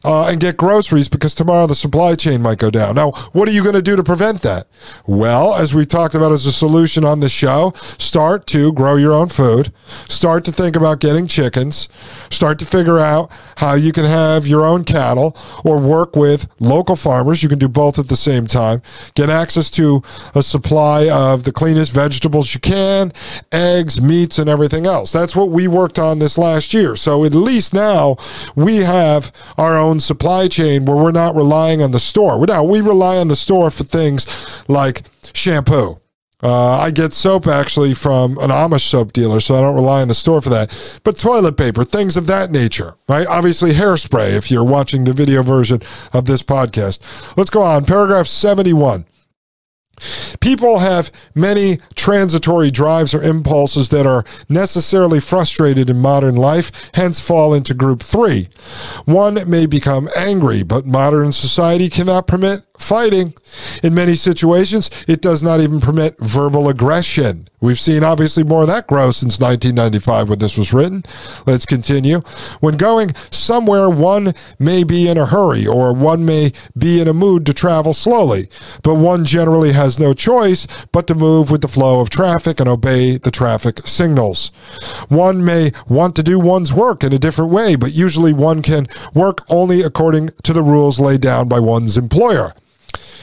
uh, 0.05 0.29
and 0.29 0.41
get 0.41 0.57
groceries 0.57 1.09
because 1.09 1.35
tomorrow 1.35 1.67
the 1.67 1.75
supply 1.75 2.15
chain 2.15 2.41
might 2.41 2.59
go 2.59 2.71
down. 2.71 2.95
Now, 2.95 3.13
what 3.33 3.49
are 3.49 3.53
you 3.53 3.63
going 3.63 3.75
to 3.75 3.83
do 3.83 3.97
to 3.97 4.03
prevent 4.03 4.43
that? 4.43 4.67
Well, 5.07 5.55
as 5.55 5.75
we 5.75 5.85
talked 5.85 6.15
about 6.15 6.33
as 6.33 6.47
a 6.47 6.53
solution 6.53 7.05
on 7.05 7.21
the 7.21 7.29
show, 7.29 7.73
start 7.99 8.47
to 8.49 8.73
grow 8.73 8.97
your 8.97 9.13
own 9.13 9.29
food, 9.29 9.73
start 10.09 10.45
to 10.47 10.53
think 10.53 10.77
about 10.77 11.01
getting 11.01 11.27
chickens, 11.27 11.89
start 12.31 12.59
to 12.61 12.65
figure 12.65 12.99
out 12.99 13.31
how 13.57 13.75
you 13.75 13.93
can 13.93 14.05
have 14.05 14.47
your 14.47 14.65
own 14.65 14.85
cattle 14.85 15.37
or 15.65 15.79
work 15.79 16.17
with 16.17 16.47
local 16.61 16.97
farmers. 16.97 17.43
You 17.43 17.49
can 17.49 17.59
do 17.59 17.69
both 17.69 17.99
at 17.99 18.09
the 18.09 18.17
same 18.17 18.47
time. 18.47 18.81
Get 19.15 19.29
access 19.29 19.71
to 19.73 20.03
a 20.35 20.43
supply 20.43 21.09
of 21.11 21.45
the 21.45 21.53
cleanest 21.53 21.93
vegetables 21.93 22.55
you 22.55 22.61
can, 22.61 23.13
eggs, 23.53 24.01
meats, 24.01 24.39
and 24.39 24.49
everything 24.49 24.87
else. 24.87 25.13
That's 25.13 25.37
what 25.37 25.51
we 25.51 25.69
worked 25.69 25.99
on 25.99 26.19
this 26.19 26.39
last 26.39 26.73
year. 26.73 26.97
So 26.97 27.25
at 27.25 27.35
least 27.35 27.75
now 27.75 28.17
we 28.55 28.79
have 28.79 29.33
our 29.59 29.77
own 29.77 29.90
supply 29.99 30.47
chain 30.47 30.85
where 30.85 30.97
we're 30.97 31.11
not 31.11 31.35
relying 31.35 31.83
on 31.83 31.91
the 31.91 31.99
store. 31.99 32.39
We're 32.39 32.47
Now, 32.47 32.63
we 32.63 32.81
rely 32.81 33.17
on 33.17 33.29
the 33.29 33.37
store 33.37 33.71
for 33.71 33.83
things 33.83 34.27
like 34.69 35.03
shampoo. 35.35 36.01
Uh, 36.43 36.79
I 36.79 36.91
get 36.91 37.13
soap 37.13 37.47
actually 37.47 37.93
from 37.93 38.39
an 38.39 38.51
Amish 38.51 38.83
soap 38.83 39.13
dealer, 39.13 39.41
so 39.41 39.55
I 39.55 39.61
don't 39.61 39.75
rely 39.75 40.01
on 40.01 40.09
the 40.09 40.15
store 40.15 40.41
for 40.41 40.49
that. 40.51 41.01
But 41.05 41.19
toilet 41.19 41.57
paper, 41.57 41.85
things 41.85 42.17
of 42.17 42.27
that 42.29 42.51
nature, 42.51 42.95
right? 43.09 43.27
Obviously, 43.27 43.73
hairspray 43.73 44.33
if 44.33 44.51
you're 44.51 44.65
watching 44.65 45.05
the 45.05 45.13
video 45.13 45.43
version 45.43 45.83
of 46.13 46.27
this 46.27 46.43
podcast. 46.43 47.37
Let's 47.37 47.51
go 47.51 47.63
on. 47.63 47.85
Paragraph 47.85 48.27
71. 48.27 49.05
People 50.41 50.79
have 50.79 51.11
many 51.35 51.79
transitory 51.95 52.71
drives 52.71 53.15
or 53.15 53.23
impulses 53.23 53.89
that 53.91 54.07
are 54.07 54.25
necessarily 54.49 55.21
frustrated 55.21 55.91
in 55.91 55.99
modern 55.99 56.37
life, 56.37 56.71
hence 56.95 57.21
fall 57.21 57.53
into 57.55 57.75
group 57.75 58.03
three. 58.03 58.49
One 59.05 59.49
may 59.49 59.67
become 59.67 60.09
angry, 60.17 60.63
but 60.63 60.87
modern 60.87 61.33
society 61.33 61.89
cannot 61.89 62.27
permit 62.27 62.67
fighting. 62.79 63.35
In 63.83 63.95
many 63.95 64.15
situations, 64.15 64.91
it 65.07 65.21
does 65.21 65.43
not 65.43 65.61
even 65.61 65.81
permit 65.81 66.19
verbal 66.19 66.69
aggression. 66.69 67.47
We've 67.61 67.79
seen 67.79 68.03
obviously 68.03 68.43
more 68.43 68.63
of 68.63 68.69
that 68.69 68.87
grow 68.87 69.11
since 69.11 69.39
1995 69.39 70.31
when 70.31 70.39
this 70.39 70.57
was 70.57 70.73
written. 70.73 71.05
Let's 71.47 71.67
continue. 71.67 72.21
When 72.61 72.77
going 72.77 73.15
somewhere, 73.31 73.91
one 73.91 74.35
may 74.59 74.83
be 74.83 75.09
in 75.09 75.19
a 75.19 75.27
hurry 75.27 75.67
or 75.67 75.93
one 75.93 76.25
may 76.25 76.53
be 76.77 77.01
in 77.01 77.09
a 77.09 77.13
mood 77.13 77.45
to 77.47 77.55
travel 77.55 77.93
slowly, 77.93 78.49
but 78.83 78.95
one 78.95 79.25
generally 79.25 79.73
has 79.73 79.99
no 79.99 80.15
choice 80.15 80.67
but 80.91 81.07
to 81.09 81.15
move 81.15 81.51
with 81.51 81.61
the 81.61 81.69
flow 81.69 82.01
of 82.01 82.09
traffic 82.09 82.61
and 82.61 82.69
obey 82.69 83.19
the 83.19 83.31
traffic 83.31 83.81
signals. 83.81 84.49
One 85.09 85.45
may 85.45 85.73
want 85.87 86.17
to 86.17 86.23
do 86.23 86.39
one's 86.39 86.73
work 86.73 87.05
in 87.05 87.13
a 87.13 87.19
different 87.19 87.51
way, 87.51 87.77
but 87.77 87.93
usually 87.93 88.33
one 88.33 88.63
can 88.63 88.87
work 89.13 89.45
only 89.51 89.83
according 89.83 90.31
to 90.45 90.53
the 90.53 90.63
rules 90.63 90.99
laid 90.99 91.21
down 91.21 91.49
by 91.49 91.59
one's 91.59 91.97
employer. 91.97 92.55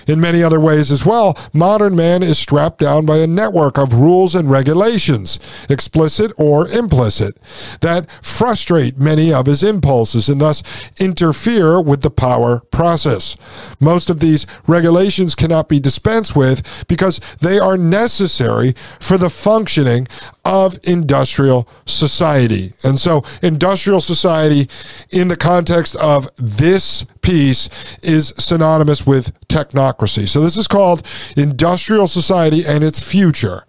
In 0.07 0.21
many 0.21 0.41
other 0.41 0.59
ways 0.59 0.91
as 0.91 1.05
well, 1.05 1.37
modern 1.53 1.95
man 1.95 2.23
is 2.23 2.39
strapped 2.39 2.79
down 2.79 3.05
by 3.05 3.17
a 3.17 3.27
network 3.27 3.77
of 3.77 3.93
rules 3.93 4.33
and 4.35 4.49
regulations, 4.49 5.37
explicit 5.69 6.31
or 6.37 6.67
implicit, 6.69 7.37
that 7.81 8.09
frustrate 8.23 8.97
many 8.97 9.33
of 9.33 9.45
his 9.45 9.63
impulses 9.63 10.29
and 10.29 10.39
thus 10.39 10.63
interfere 10.97 11.81
with 11.81 12.01
the 12.01 12.09
power 12.09 12.61
process. 12.71 13.35
Most 13.79 14.09
of 14.09 14.19
these 14.21 14.47
regulations 14.65 15.35
cannot 15.35 15.67
be 15.67 15.79
dispensed 15.79 16.35
with 16.35 16.85
because 16.87 17.19
they 17.41 17.59
are 17.59 17.77
necessary 17.77 18.73
for 18.99 19.17
the 19.17 19.29
functioning 19.29 20.07
of 20.47 20.79
industrial 20.83 21.67
society. 21.85 22.71
And 22.83 22.97
so, 22.97 23.23
industrial 23.41 23.99
society, 23.99 24.69
in 25.11 25.27
the 25.27 25.35
context 25.35 25.97
of 25.97 26.29
this 26.37 27.05
piece, 27.21 27.69
is 28.01 28.33
synonymous 28.37 29.05
with 29.05 29.37
technocracy. 29.49 30.27
So, 30.27 30.39
this 30.39 30.55
is 30.55 30.67
called 30.67 31.05
industrial 31.35 32.07
society 32.07 32.63
and 32.65 32.83
its 32.83 33.03
future. 33.03 33.65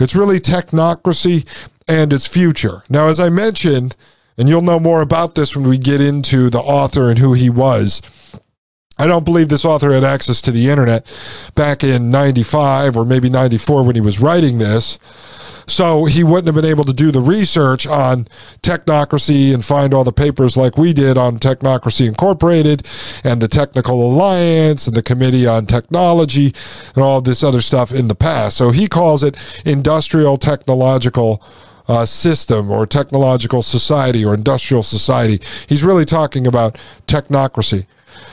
It's 0.00 0.16
really 0.16 0.40
technocracy 0.40 1.46
and 1.86 2.12
its 2.12 2.26
future. 2.26 2.82
Now, 2.88 3.08
as 3.08 3.20
I 3.20 3.28
mentioned, 3.28 3.94
and 4.38 4.48
you'll 4.48 4.62
know 4.62 4.80
more 4.80 5.02
about 5.02 5.34
this 5.34 5.54
when 5.54 5.68
we 5.68 5.76
get 5.76 6.00
into 6.00 6.48
the 6.48 6.60
author 6.60 7.10
and 7.10 7.18
who 7.18 7.34
he 7.34 7.50
was. 7.50 8.00
I 8.98 9.06
don't 9.06 9.24
believe 9.24 9.48
this 9.48 9.64
author 9.64 9.92
had 9.92 10.04
access 10.04 10.40
to 10.42 10.50
the 10.50 10.70
internet 10.70 11.06
back 11.54 11.84
in 11.84 12.10
95 12.10 12.96
or 12.96 13.04
maybe 13.04 13.28
94 13.28 13.82
when 13.82 13.94
he 13.94 14.00
was 14.00 14.20
writing 14.20 14.58
this. 14.58 14.98
So 15.72 16.04
he 16.04 16.22
wouldn't 16.22 16.48
have 16.48 16.54
been 16.54 16.70
able 16.70 16.84
to 16.84 16.92
do 16.92 17.10
the 17.10 17.22
research 17.22 17.86
on 17.86 18.26
technocracy 18.62 19.54
and 19.54 19.64
find 19.64 19.94
all 19.94 20.04
the 20.04 20.12
papers 20.12 20.54
like 20.54 20.76
we 20.76 20.92
did 20.92 21.16
on 21.16 21.38
Technocracy 21.38 22.06
Incorporated 22.06 22.86
and 23.24 23.40
the 23.40 23.48
Technical 23.48 24.06
Alliance 24.06 24.86
and 24.86 24.94
the 24.94 25.02
Committee 25.02 25.46
on 25.46 25.64
Technology 25.64 26.54
and 26.94 27.02
all 27.02 27.22
this 27.22 27.42
other 27.42 27.62
stuff 27.62 27.90
in 27.90 28.08
the 28.08 28.14
past. 28.14 28.58
So 28.58 28.70
he 28.70 28.86
calls 28.86 29.22
it 29.22 29.34
industrial 29.64 30.36
technological 30.36 31.42
uh, 31.88 32.04
system 32.04 32.70
or 32.70 32.86
technological 32.86 33.62
society 33.62 34.26
or 34.26 34.34
industrial 34.34 34.82
society. 34.82 35.42
He's 35.70 35.82
really 35.82 36.04
talking 36.04 36.46
about 36.46 36.76
technocracy. 37.06 37.86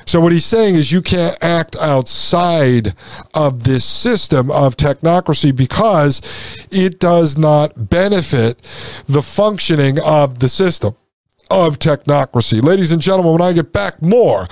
So, 0.05 0.19
what 0.19 0.31
he's 0.31 0.45
saying 0.45 0.75
is 0.75 0.91
you 0.91 1.01
can't 1.01 1.38
act 1.41 1.75
outside 1.75 2.93
of 3.33 3.63
this 3.63 3.86
system 3.86 4.50
of 4.50 4.75
technocracy 4.75 5.55
because 5.55 6.21
it 6.71 7.00
does 7.00 7.38
not 7.38 7.89
benefit 7.89 8.62
the 9.07 9.21
functioning 9.21 10.00
of 10.00 10.39
the 10.39 10.50
system 10.50 10.95
of 11.51 11.79
technocracy. 11.79 12.62
Ladies 12.62 12.91
and 12.91 13.01
gentlemen, 13.01 13.33
when 13.33 13.41
I 13.41 13.53
get 13.53 13.74
back, 13.74 14.01
more 14.01 14.48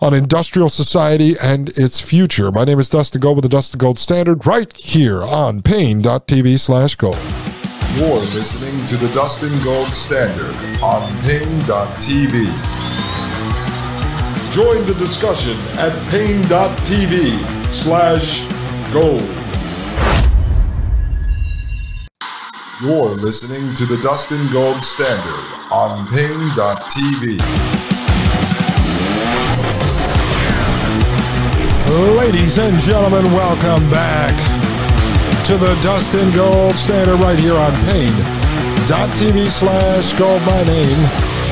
on 0.00 0.14
industrial 0.14 0.68
society 0.68 1.34
and 1.42 1.70
its 1.70 2.00
future. 2.00 2.52
My 2.52 2.64
name 2.64 2.78
is 2.78 2.88
Dustin 2.88 3.20
Gold 3.20 3.36
with 3.36 3.42
the 3.42 3.48
Dustin 3.48 3.78
Gold 3.78 3.98
Standard 3.98 4.46
right 4.46 4.72
here 4.76 5.22
on 5.22 5.62
Paine.tv 5.62 6.58
slash 6.58 6.94
gold. 6.94 7.18
You're 7.94 8.14
listening 8.14 8.86
to 8.86 8.96
the 8.96 9.12
Dustin 9.14 9.50
Gold 9.64 9.88
Standard 9.88 10.54
on 10.82 11.08
Paine.tv. 11.22 13.47
Join 14.48 14.80
the 14.88 14.96
discussion 14.96 15.52
at 15.84 15.92
Paine.tv 16.10 17.36
slash 17.70 18.40
gold. 18.94 19.20
You're 22.80 23.12
listening 23.20 23.60
to 23.76 23.84
the 23.84 24.00
Dustin 24.02 24.40
Gold 24.50 24.80
Standard 24.80 25.44
on 25.70 26.00
Paine.tv. 26.08 27.36
Ladies 32.16 32.56
and 32.56 32.78
gentlemen, 32.80 33.24
welcome 33.36 33.90
back 33.90 34.32
to 35.44 35.58
the 35.58 35.78
Dustin 35.82 36.32
Gold 36.34 36.74
Standard 36.74 37.20
right 37.20 37.38
here 37.38 37.54
on 37.54 37.72
Paine.tv 37.84 39.46
slash 39.46 40.14
gold. 40.14 40.40
My 40.42 40.64
name 40.64 40.98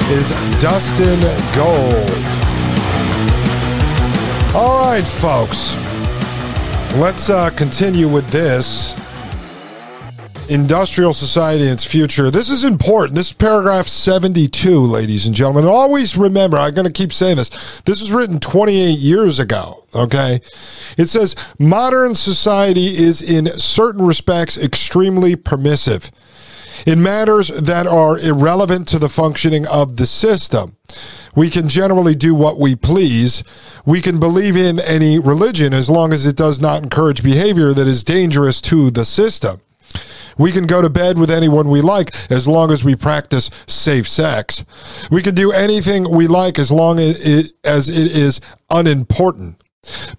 is 0.09 0.31
Dustin 0.62 1.21
Gold. 1.55 2.46
Right, 4.97 5.07
folks. 5.07 5.76
Let's 6.97 7.29
uh, 7.29 7.50
continue 7.50 8.09
with 8.09 8.26
this 8.31 8.99
industrial 10.49 11.12
society 11.12 11.65
and 11.65 11.73
its 11.73 11.85
future. 11.85 12.31
This 12.31 12.49
is 12.49 12.65
important. 12.65 13.15
This 13.15 13.26
is 13.26 13.33
paragraph 13.35 13.88
72, 13.88 14.81
ladies 14.81 15.26
and 15.26 15.35
gentlemen. 15.35 15.65
And 15.65 15.71
always 15.71 16.17
remember, 16.17 16.57
I'm 16.57 16.73
going 16.73 16.87
to 16.87 16.93
keep 16.95 17.12
saying 17.12 17.37
this. 17.37 17.50
This 17.85 18.00
was 18.00 18.11
written 18.11 18.41
28 18.41 18.99
years 18.99 19.38
ago, 19.38 19.85
okay? 19.95 20.41
It 20.97 21.11
says 21.11 21.37
modern 21.59 22.15
society 22.15 22.87
is 22.87 23.21
in 23.21 23.49
certain 23.49 24.07
respects 24.07 24.57
extremely 24.57 25.37
permissive 25.37 26.11
in 26.87 27.03
matters 27.03 27.49
that 27.49 27.87
are 27.87 28.19
irrelevant 28.19 28.88
to 28.88 28.99
the 28.99 29.11
functioning 29.11 29.67
of 29.69 29.99
the 29.99 30.07
system. 30.07 30.76
We 31.37 31.50
can 31.50 31.69
generally 31.69 32.14
do 32.14 32.35
what 32.35 32.59
we 32.59 32.75
please. 32.75 33.45
We 33.85 34.00
can 34.00 34.19
believe 34.19 34.57
in 34.57 34.81
any 34.81 35.19
religion 35.19 35.75
as 35.75 35.90
long 35.90 36.12
as 36.12 36.26
it 36.26 36.35
does 36.35 36.61
not 36.61 36.83
encourage 36.83 37.23
behavior 37.23 37.73
that 37.75 37.87
is 37.87 38.02
dangerous 38.02 38.61
to 38.62 38.90
the 38.90 39.05
system. 39.05 39.61
We 40.38 40.50
can 40.50 40.66
go 40.66 40.83
to 40.83 40.90
bed 40.90 41.19
with 41.19 41.31
anyone 41.31 41.69
we 41.69 41.81
like 41.83 42.14
as 42.31 42.49
long 42.49 42.71
as 42.71 42.83
we 42.83 42.97
practice 42.97 43.50
safe 43.66 44.09
sex. 44.09 44.64
We 45.11 45.23
can 45.23 45.35
do 45.35 45.52
anything 45.52 46.11
we 46.11 46.26
like 46.26 46.59
as 46.59 46.71
long 46.71 46.99
as 46.99 47.26
it, 47.26 47.52
as 47.64 47.88
it 47.88 48.12
is 48.16 48.40
unimportant. 48.71 49.62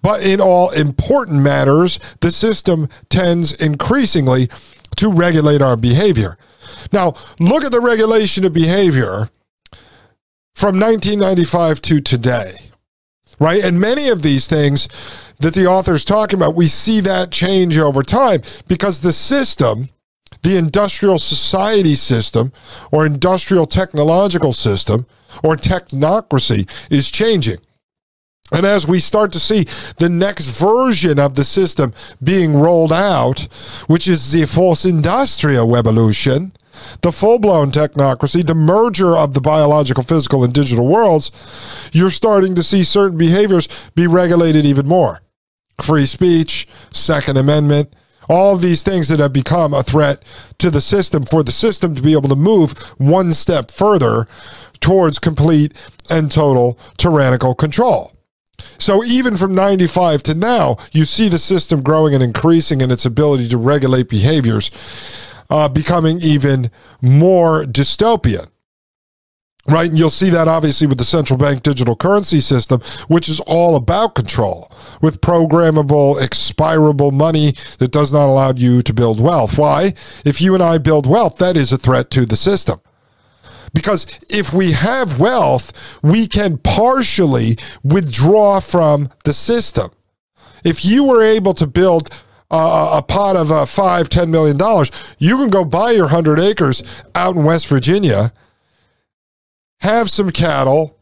But 0.02 0.24
in 0.24 0.40
all 0.40 0.70
important 0.70 1.42
matters, 1.42 2.00
the 2.20 2.30
system 2.30 2.88
tends 3.10 3.52
increasingly 3.52 4.48
to 4.96 5.10
regulate 5.10 5.62
our 5.62 5.76
behavior. 5.76 6.38
Now, 6.92 7.14
look 7.38 7.64
at 7.64 7.72
the 7.72 7.80
regulation 7.80 8.44
of 8.44 8.52
behavior 8.52 9.28
from 10.58 10.80
1995 10.80 11.80
to 11.82 12.00
today, 12.00 12.54
right? 13.38 13.62
And 13.62 13.78
many 13.78 14.08
of 14.08 14.22
these 14.22 14.48
things 14.48 14.88
that 15.38 15.54
the 15.54 15.66
author 15.66 15.94
is 15.94 16.04
talking 16.04 16.36
about, 16.36 16.56
we 16.56 16.66
see 16.66 17.00
that 17.02 17.30
change 17.30 17.78
over 17.78 18.02
time 18.02 18.42
because 18.66 19.00
the 19.00 19.12
system 19.12 19.90
the 20.42 20.56
industrial 20.56 21.18
society 21.18 21.94
system 21.94 22.52
or 22.92 23.04
industrial 23.04 23.66
technological 23.66 24.52
system 24.52 25.04
or 25.42 25.56
technocracy 25.56 26.68
is 26.90 27.10
changing. 27.10 27.58
And 28.52 28.64
as 28.64 28.86
we 28.86 29.00
start 29.00 29.32
to 29.32 29.40
see 29.40 29.66
the 29.98 30.08
next 30.08 30.46
version 30.58 31.18
of 31.18 31.34
the 31.34 31.44
system 31.44 31.92
being 32.22 32.54
rolled 32.54 32.92
out, 32.92 33.40
which 33.88 34.08
is 34.08 34.32
the 34.32 34.46
fourth 34.46 34.84
industrial 34.84 35.68
revolution, 35.68 36.52
the 37.02 37.12
full 37.12 37.38
blown 37.38 37.70
technocracy, 37.70 38.46
the 38.46 38.54
merger 38.54 39.16
of 39.16 39.34
the 39.34 39.40
biological, 39.40 40.02
physical, 40.02 40.44
and 40.44 40.52
digital 40.52 40.86
worlds, 40.86 41.30
you're 41.92 42.10
starting 42.10 42.54
to 42.54 42.62
see 42.62 42.84
certain 42.84 43.18
behaviors 43.18 43.68
be 43.94 44.06
regulated 44.06 44.64
even 44.64 44.86
more. 44.86 45.20
Free 45.80 46.06
speech, 46.06 46.66
Second 46.90 47.36
Amendment, 47.36 47.94
all 48.28 48.56
these 48.56 48.82
things 48.82 49.08
that 49.08 49.20
have 49.20 49.32
become 49.32 49.72
a 49.72 49.82
threat 49.82 50.22
to 50.58 50.70
the 50.70 50.80
system 50.80 51.24
for 51.24 51.42
the 51.42 51.52
system 51.52 51.94
to 51.94 52.02
be 52.02 52.12
able 52.12 52.28
to 52.28 52.36
move 52.36 52.72
one 52.98 53.32
step 53.32 53.70
further 53.70 54.26
towards 54.80 55.18
complete 55.18 55.74
and 56.10 56.30
total 56.30 56.78
tyrannical 56.98 57.54
control. 57.54 58.12
So 58.78 59.04
even 59.04 59.36
from 59.36 59.54
95 59.54 60.22
to 60.24 60.34
now, 60.34 60.78
you 60.92 61.04
see 61.04 61.28
the 61.28 61.38
system 61.38 61.80
growing 61.80 62.14
and 62.14 62.22
increasing 62.22 62.80
in 62.80 62.90
its 62.90 63.04
ability 63.04 63.48
to 63.48 63.56
regulate 63.56 64.08
behaviors, 64.08 64.70
uh, 65.50 65.68
becoming 65.68 66.20
even 66.20 66.70
more 67.00 67.64
dystopian 67.64 68.48
right? 69.68 69.90
And 69.90 69.98
you'll 69.98 70.10
see 70.10 70.30
that 70.30 70.48
obviously 70.48 70.86
with 70.86 70.98
the 70.98 71.04
central 71.04 71.38
bank 71.38 71.62
digital 71.62 71.94
currency 71.94 72.40
system, 72.40 72.80
which 73.06 73.28
is 73.28 73.40
all 73.40 73.76
about 73.76 74.14
control 74.14 74.72
with 75.00 75.20
programmable, 75.20 76.20
expirable 76.20 77.12
money 77.12 77.52
that 77.78 77.92
does 77.92 78.12
not 78.12 78.28
allow 78.28 78.52
you 78.52 78.82
to 78.82 78.92
build 78.92 79.20
wealth. 79.20 79.58
Why? 79.58 79.94
If 80.24 80.40
you 80.40 80.54
and 80.54 80.62
I 80.62 80.78
build 80.78 81.06
wealth, 81.06 81.38
that 81.38 81.56
is 81.56 81.72
a 81.72 81.78
threat 81.78 82.10
to 82.12 82.26
the 82.26 82.36
system. 82.36 82.80
Because 83.74 84.06
if 84.30 84.52
we 84.52 84.72
have 84.72 85.20
wealth, 85.20 85.72
we 86.02 86.26
can 86.26 86.56
partially 86.58 87.58
withdraw 87.84 88.60
from 88.60 89.10
the 89.24 89.34
system. 89.34 89.90
If 90.64 90.84
you 90.84 91.04
were 91.04 91.22
able 91.22 91.54
to 91.54 91.66
build 91.66 92.10
uh, 92.50 92.98
a 92.98 93.02
pot 93.02 93.36
of 93.36 93.50
uh, 93.50 93.66
five, 93.66 94.08
ten 94.08 94.30
million 94.30 94.56
dollars, 94.56 94.90
you 95.18 95.36
can 95.36 95.50
go 95.50 95.64
buy 95.64 95.90
your 95.90 96.08
hundred 96.08 96.38
acres 96.38 96.82
out 97.14 97.36
in 97.36 97.44
West 97.44 97.66
Virginia 97.66 98.32
have 99.80 100.10
some 100.10 100.30
cattle, 100.30 100.98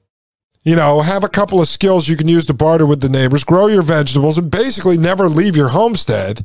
you 0.63 0.77
know, 0.77 1.01
have 1.01 1.25
a 1.25 1.29
couple 1.29 1.61
of 1.61 1.69
skills 1.69 2.09
you 2.09 2.17
can 2.17 2.29
use 2.29 2.45
to 2.47 2.55
barter 2.55 2.87
with 2.87 3.01
the 3.01 3.09
neighbors, 3.09 3.45
grow 3.45 3.67
your 3.67 3.83
vegetables, 3.83 4.39
and 4.39 4.51
basically 4.51 4.99
never 4.99 5.29
leave 5.29 5.57
your 5.57 5.69
homestead, 5.69 6.45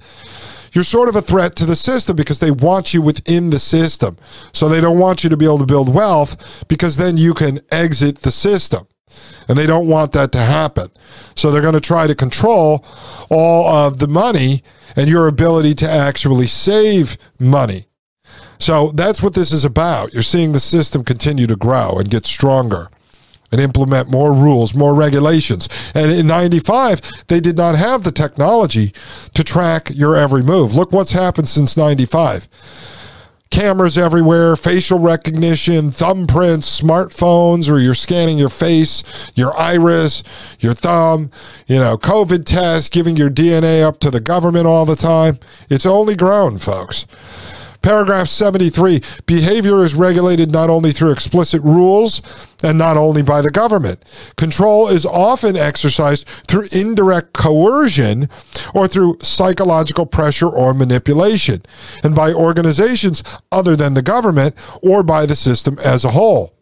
you're 0.74 0.84
sort 0.84 1.10
of 1.10 1.16
a 1.16 1.22
threat 1.22 1.56
to 1.58 1.66
the 1.66 1.76
system 1.76 2.16
because 2.16 2.40
they 2.40 2.52
want 2.52 2.94
you 2.94 3.02
within 3.02 3.50
the 3.50 3.60
system. 3.60 4.16
So 4.54 4.70
they 4.70 4.80
don't 4.80 5.00
want 5.00 5.24
you 5.24 5.30
to 5.30 5.38
be 5.38 5.46
able 5.46 5.60
to 5.60 5.66
build 5.66 5.94
wealth 5.94 6.66
because 6.70 6.96
then 6.96 7.18
you 7.18 7.34
can 7.34 7.60
exit 7.72 8.20
the 8.20 8.32
system. 8.32 8.88
And 9.50 9.58
they 9.58 9.66
don't 9.66 9.90
want 9.90 10.14
that 10.14 10.32
to 10.32 10.38
happen. 10.38 10.90
So 11.36 11.52
they're 11.52 11.62
going 11.62 11.74
to 11.74 11.82
try 11.82 12.08
to 12.08 12.16
control 12.16 12.86
all 13.30 13.68
of 13.68 14.00
the 14.00 14.08
money 14.08 14.64
and 14.96 15.10
your 15.10 15.28
ability 15.28 15.74
to 15.76 15.90
actually 15.90 16.48
save 16.48 17.18
money. 17.40 17.86
So 18.58 18.92
that's 18.92 19.24
what 19.24 19.34
this 19.34 19.52
is 19.52 19.66
about. 19.66 20.14
You're 20.14 20.22
seeing 20.22 20.52
the 20.52 20.60
system 20.60 21.04
continue 21.04 21.48
to 21.48 21.56
grow 21.56 21.98
and 21.98 22.10
get 22.10 22.26
stronger 22.26 22.90
and 23.52 23.60
implement 23.60 24.10
more 24.10 24.34
rules, 24.34 24.74
more 24.74 24.94
regulations. 24.94 25.68
And 25.94 26.12
in 26.12 26.28
95, 26.28 27.02
they 27.28 27.40
did 27.40 27.58
not 27.58 27.76
have 27.76 28.04
the 28.04 28.12
technology 28.12 28.94
to 29.34 29.44
track 29.44 29.90
your 29.94 30.16
every 30.16 30.44
move. 30.44 30.74
Look 30.74 30.92
what's 30.92 31.12
happened 31.12 31.50
since 31.50 31.76
95. 31.76 32.48
Cameras 33.52 33.98
everywhere, 33.98 34.56
facial 34.56 34.98
recognition, 34.98 35.90
thumbprints, 35.90 36.82
smartphones, 36.82 37.70
or 37.70 37.80
you're 37.80 37.94
scanning 37.94 38.38
your 38.38 38.50
face, 38.50 39.04
your 39.36 39.56
iris, 39.58 40.24
your 40.60 40.74
thumb, 40.74 41.30
you 41.68 41.78
know, 41.78 41.98
COVID 41.98 42.46
tests, 42.46 42.90
giving 42.90 43.18
your 43.18 43.30
DNA 43.30 43.84
up 43.84 44.00
to 44.00 44.10
the 44.10 44.22
government 44.22 44.66
all 44.66 44.86
the 44.86 44.96
time. 44.96 45.38
It's 45.70 45.86
only 45.86 46.16
grown, 46.16 46.58
folks. 46.58 47.06
Paragraph 47.82 48.28
73 48.28 49.02
behavior 49.26 49.84
is 49.84 49.96
regulated 49.96 50.52
not 50.52 50.70
only 50.70 50.92
through 50.92 51.12
explicit 51.12 51.62
rules 51.64 52.22
and 52.64 52.78
not 52.78 52.96
only 52.96 53.24
by 53.24 53.42
the 53.42 53.50
government. 53.50 54.04
Control 54.38 54.88
is 54.88 55.06
often 55.06 55.58
exercised 55.58 56.28
through 56.48 56.68
indirect 56.72 57.34
coercion 57.34 58.30
or 58.76 58.88
through 58.88 59.18
psychological 59.22 60.06
pressure 60.06 60.50
or 60.50 60.74
manipulation, 60.74 61.64
and 62.04 62.16
by 62.16 62.32
organizations 62.32 63.24
other 63.52 63.76
than 63.76 63.96
the 63.96 64.04
government 64.04 64.56
or 64.84 65.02
by 65.02 65.26
the 65.26 65.36
system 65.36 65.78
as 65.84 66.06
a 66.06 66.12
whole. 66.12 66.54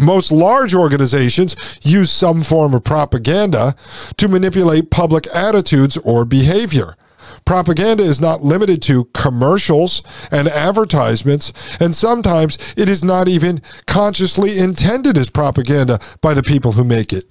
Most 0.00 0.32
large 0.32 0.74
organizations 0.74 1.54
use 1.82 2.10
some 2.10 2.42
form 2.42 2.74
of 2.74 2.82
propaganda 2.82 3.76
to 4.16 4.26
manipulate 4.26 4.90
public 4.90 5.28
attitudes 5.28 5.96
or 5.98 6.24
behavior. 6.24 6.96
Propaganda 7.44 8.02
is 8.02 8.20
not 8.20 8.42
limited 8.42 8.80
to 8.82 9.04
commercials 9.12 10.02
and 10.30 10.48
advertisements, 10.48 11.52
and 11.78 11.94
sometimes 11.94 12.56
it 12.76 12.88
is 12.88 13.04
not 13.04 13.28
even 13.28 13.60
consciously 13.86 14.58
intended 14.58 15.18
as 15.18 15.28
propaganda 15.28 15.98
by 16.22 16.32
the 16.32 16.42
people 16.42 16.72
who 16.72 16.84
make 16.84 17.12
it. 17.12 17.24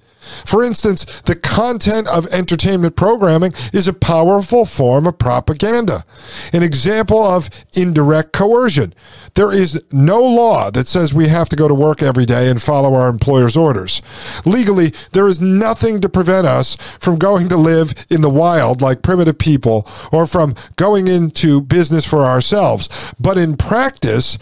For 0.44 0.62
instance, 0.62 1.04
the 1.24 1.36
content 1.36 2.08
of 2.08 2.26
entertainment 2.26 2.96
programming 2.96 3.52
is 3.72 3.88
a 3.88 3.92
powerful 3.92 4.64
form 4.64 5.06
of 5.06 5.18
propaganda, 5.18 6.04
an 6.52 6.62
example 6.62 7.22
of 7.22 7.50
indirect 7.74 8.32
coercion. 8.32 8.94
There 9.34 9.50
is 9.50 9.82
no 9.90 10.22
law 10.22 10.70
that 10.70 10.86
says 10.86 11.12
we 11.12 11.28
have 11.28 11.48
to 11.48 11.56
go 11.56 11.66
to 11.66 11.74
work 11.74 12.02
every 12.02 12.24
day 12.24 12.48
and 12.48 12.62
follow 12.62 12.94
our 12.94 13.08
employer's 13.08 13.56
orders. 13.56 14.00
Legally, 14.44 14.92
there 15.12 15.26
is 15.26 15.40
nothing 15.40 16.00
to 16.00 16.08
prevent 16.08 16.46
us 16.46 16.76
from 17.00 17.18
going 17.18 17.48
to 17.48 17.56
live 17.56 17.94
in 18.10 18.20
the 18.20 18.30
wild 18.30 18.80
like 18.80 19.02
primitive 19.02 19.38
people 19.38 19.88
or 20.12 20.26
from 20.26 20.54
going 20.76 21.08
into 21.08 21.60
business 21.60 22.06
for 22.06 22.22
ourselves. 22.22 22.88
But 23.18 23.36
in 23.36 23.56
practice, 23.56 24.38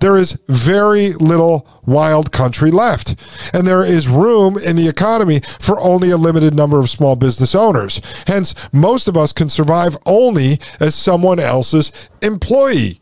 there 0.00 0.16
is 0.16 0.38
very 0.46 1.12
little 1.12 1.66
wild 1.86 2.32
country 2.32 2.70
left. 2.70 3.16
And 3.52 3.66
there 3.66 3.84
is 3.84 4.08
room 4.08 4.58
in 4.58 4.76
the 4.76 4.88
economy 4.88 5.40
for 5.58 5.80
only 5.80 6.10
a 6.10 6.16
limited 6.16 6.54
number 6.54 6.78
of 6.78 6.90
small 6.90 7.16
business 7.16 7.54
owners. 7.54 8.00
Hence, 8.26 8.54
most 8.72 9.08
of 9.08 9.16
us 9.16 9.32
can 9.32 9.48
survive 9.48 9.96
only 10.06 10.58
as 10.78 10.94
someone 10.94 11.38
else's 11.38 11.92
employee. 12.22 13.00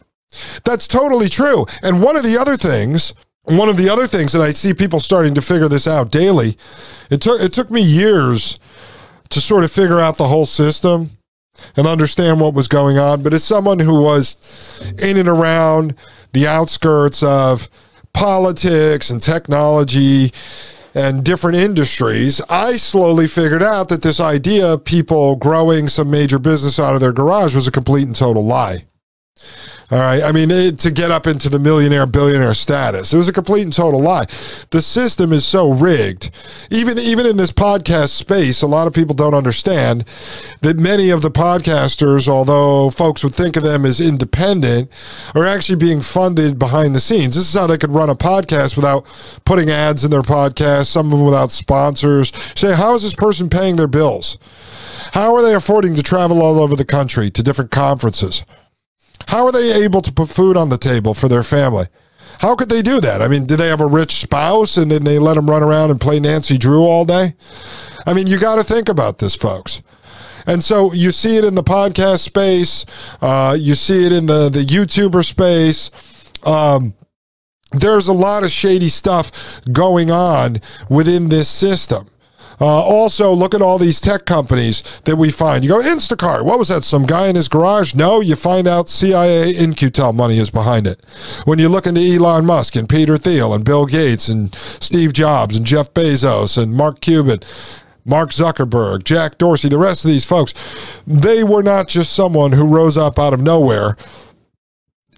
That's 0.64 0.88
totally 0.88 1.28
true. 1.28 1.66
And 1.82 2.02
one 2.02 2.16
of 2.16 2.22
the 2.22 2.38
other 2.38 2.56
things, 2.56 3.14
one 3.44 3.68
of 3.68 3.76
the 3.76 3.88
other 3.88 4.06
things 4.06 4.32
that 4.32 4.42
I 4.42 4.50
see 4.50 4.74
people 4.74 5.00
starting 5.00 5.34
to 5.34 5.42
figure 5.42 5.68
this 5.68 5.86
out 5.86 6.10
daily, 6.10 6.56
it 7.10 7.22
took 7.22 7.40
it 7.40 7.52
took 7.52 7.70
me 7.70 7.80
years 7.80 8.60
to 9.30 9.40
sort 9.40 9.64
of 9.64 9.72
figure 9.72 10.00
out 10.00 10.16
the 10.16 10.28
whole 10.28 10.46
system 10.46 11.10
and 11.76 11.86
understand 11.86 12.40
what 12.40 12.54
was 12.54 12.68
going 12.68 12.98
on. 12.98 13.22
But 13.22 13.34
as 13.34 13.44
someone 13.44 13.78
who 13.78 14.00
was 14.00 14.94
in 15.02 15.16
and 15.16 15.28
around 15.28 15.94
the 16.32 16.46
outskirts 16.46 17.22
of 17.22 17.68
politics 18.12 19.10
and 19.10 19.20
technology 19.20 20.32
and 20.94 21.24
different 21.24 21.56
industries, 21.56 22.40
I 22.48 22.76
slowly 22.76 23.28
figured 23.28 23.62
out 23.62 23.88
that 23.88 24.02
this 24.02 24.20
idea 24.20 24.72
of 24.72 24.84
people 24.84 25.36
growing 25.36 25.88
some 25.88 26.10
major 26.10 26.38
business 26.38 26.78
out 26.78 26.94
of 26.94 27.00
their 27.00 27.12
garage 27.12 27.54
was 27.54 27.66
a 27.66 27.72
complete 27.72 28.06
and 28.06 28.16
total 28.16 28.44
lie. 28.44 28.84
All 29.90 29.98
right. 29.98 30.22
I 30.22 30.32
mean, 30.32 30.50
it, 30.50 30.78
to 30.80 30.90
get 30.90 31.10
up 31.10 31.26
into 31.26 31.48
the 31.48 31.58
millionaire, 31.58 32.06
billionaire 32.06 32.52
status, 32.52 33.14
it 33.14 33.16
was 33.16 33.28
a 33.28 33.32
complete 33.32 33.62
and 33.62 33.72
total 33.72 34.00
lie. 34.00 34.26
The 34.68 34.82
system 34.82 35.32
is 35.32 35.46
so 35.46 35.72
rigged. 35.72 36.30
Even, 36.70 36.98
even 36.98 37.24
in 37.24 37.38
this 37.38 37.52
podcast 37.52 38.10
space, 38.10 38.60
a 38.60 38.66
lot 38.66 38.86
of 38.86 38.92
people 38.92 39.14
don't 39.14 39.32
understand 39.34 40.04
that 40.60 40.78
many 40.78 41.08
of 41.08 41.22
the 41.22 41.30
podcasters, 41.30 42.28
although 42.28 42.90
folks 42.90 43.24
would 43.24 43.34
think 43.34 43.56
of 43.56 43.62
them 43.62 43.86
as 43.86 43.98
independent, 43.98 44.90
are 45.34 45.46
actually 45.46 45.76
being 45.76 46.02
funded 46.02 46.58
behind 46.58 46.94
the 46.94 47.00
scenes. 47.00 47.34
This 47.34 47.48
is 47.48 47.58
how 47.58 47.66
they 47.66 47.78
could 47.78 47.90
run 47.90 48.10
a 48.10 48.14
podcast 48.14 48.76
without 48.76 49.06
putting 49.46 49.70
ads 49.70 50.04
in 50.04 50.10
their 50.10 50.20
podcast, 50.20 50.88
some 50.88 51.06
of 51.06 51.12
them 51.12 51.24
without 51.24 51.50
sponsors. 51.50 52.30
Say, 52.54 52.74
how 52.74 52.94
is 52.94 53.02
this 53.02 53.14
person 53.14 53.48
paying 53.48 53.76
their 53.76 53.88
bills? 53.88 54.36
How 55.12 55.34
are 55.34 55.42
they 55.42 55.54
affording 55.54 55.94
to 55.94 56.02
travel 56.02 56.42
all 56.42 56.60
over 56.60 56.76
the 56.76 56.84
country 56.84 57.30
to 57.30 57.42
different 57.42 57.70
conferences? 57.70 58.44
How 59.28 59.44
are 59.44 59.52
they 59.52 59.84
able 59.84 60.00
to 60.02 60.12
put 60.12 60.30
food 60.30 60.56
on 60.56 60.70
the 60.70 60.78
table 60.78 61.12
for 61.12 61.28
their 61.28 61.42
family? 61.42 61.86
How 62.40 62.56
could 62.56 62.70
they 62.70 62.80
do 62.80 62.98
that? 63.00 63.20
I 63.20 63.28
mean, 63.28 63.44
do 63.44 63.56
they 63.56 63.68
have 63.68 63.82
a 63.82 63.86
rich 63.86 64.12
spouse 64.12 64.78
and 64.78 64.90
then 64.90 65.04
they 65.04 65.18
let 65.18 65.34
them 65.34 65.50
run 65.50 65.62
around 65.62 65.90
and 65.90 66.00
play 66.00 66.18
Nancy 66.18 66.56
Drew 66.56 66.84
all 66.84 67.04
day? 67.04 67.34
I 68.06 68.14
mean, 68.14 68.26
you 68.26 68.38
got 68.38 68.56
to 68.56 68.64
think 68.64 68.88
about 68.88 69.18
this, 69.18 69.34
folks. 69.34 69.82
And 70.46 70.64
so 70.64 70.94
you 70.94 71.10
see 71.10 71.36
it 71.36 71.44
in 71.44 71.56
the 71.56 71.62
podcast 71.62 72.20
space, 72.20 72.86
uh, 73.20 73.54
you 73.58 73.74
see 73.74 74.06
it 74.06 74.12
in 74.12 74.24
the, 74.24 74.48
the 74.48 74.60
YouTuber 74.60 75.22
space. 75.22 75.90
Um, 76.46 76.94
there's 77.72 78.08
a 78.08 78.14
lot 78.14 78.44
of 78.44 78.50
shady 78.50 78.88
stuff 78.88 79.60
going 79.70 80.10
on 80.10 80.62
within 80.88 81.28
this 81.28 81.50
system. 81.50 82.08
Uh, 82.60 82.82
also, 82.82 83.32
look 83.32 83.54
at 83.54 83.62
all 83.62 83.78
these 83.78 84.00
tech 84.00 84.26
companies 84.26 84.82
that 85.04 85.16
we 85.16 85.30
find. 85.30 85.64
You 85.64 85.70
go, 85.70 85.80
Instacart, 85.80 86.44
what 86.44 86.58
was 86.58 86.68
that? 86.68 86.84
Some 86.84 87.06
guy 87.06 87.28
in 87.28 87.36
his 87.36 87.48
garage? 87.48 87.94
No, 87.94 88.20
you 88.20 88.34
find 88.36 88.66
out 88.66 88.88
CIA 88.88 89.54
In-Q-Tel 89.54 90.12
money 90.12 90.38
is 90.38 90.50
behind 90.50 90.86
it. 90.86 91.00
When 91.44 91.58
you 91.58 91.68
look 91.68 91.86
into 91.86 92.00
Elon 92.00 92.46
Musk 92.46 92.74
and 92.74 92.88
Peter 92.88 93.16
Thiel 93.16 93.54
and 93.54 93.64
Bill 93.64 93.86
Gates 93.86 94.28
and 94.28 94.54
Steve 94.54 95.12
Jobs 95.12 95.56
and 95.56 95.66
Jeff 95.66 95.94
Bezos 95.94 96.60
and 96.60 96.74
Mark 96.74 97.00
Cuban, 97.00 97.40
Mark 98.04 98.30
Zuckerberg, 98.30 99.04
Jack 99.04 99.38
Dorsey, 99.38 99.68
the 99.68 99.78
rest 99.78 100.04
of 100.04 100.10
these 100.10 100.24
folks, 100.24 100.54
they 101.06 101.44
were 101.44 101.62
not 101.62 101.88
just 101.88 102.12
someone 102.12 102.52
who 102.52 102.64
rose 102.64 102.96
up 102.96 103.18
out 103.18 103.34
of 103.34 103.40
nowhere 103.40 103.96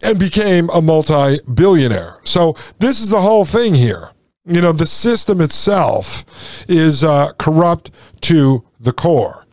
and 0.03 0.19
became 0.19 0.69
a 0.71 0.83
multi 0.83 1.39
billionaire. 1.53 2.19
So, 2.25 2.57
this 2.81 3.01
is 3.01 3.11
the 3.11 3.21
whole 3.21 3.45
thing 3.45 3.75
here 3.75 4.11
you 4.45 4.61
know, 4.61 4.73
the 4.73 4.87
system 4.87 5.41
itself 5.41 6.25
is 6.69 7.05
uh, 7.05 7.33
corrupt 7.39 7.91
to 8.23 8.65
the 8.79 8.93
core. 8.93 9.47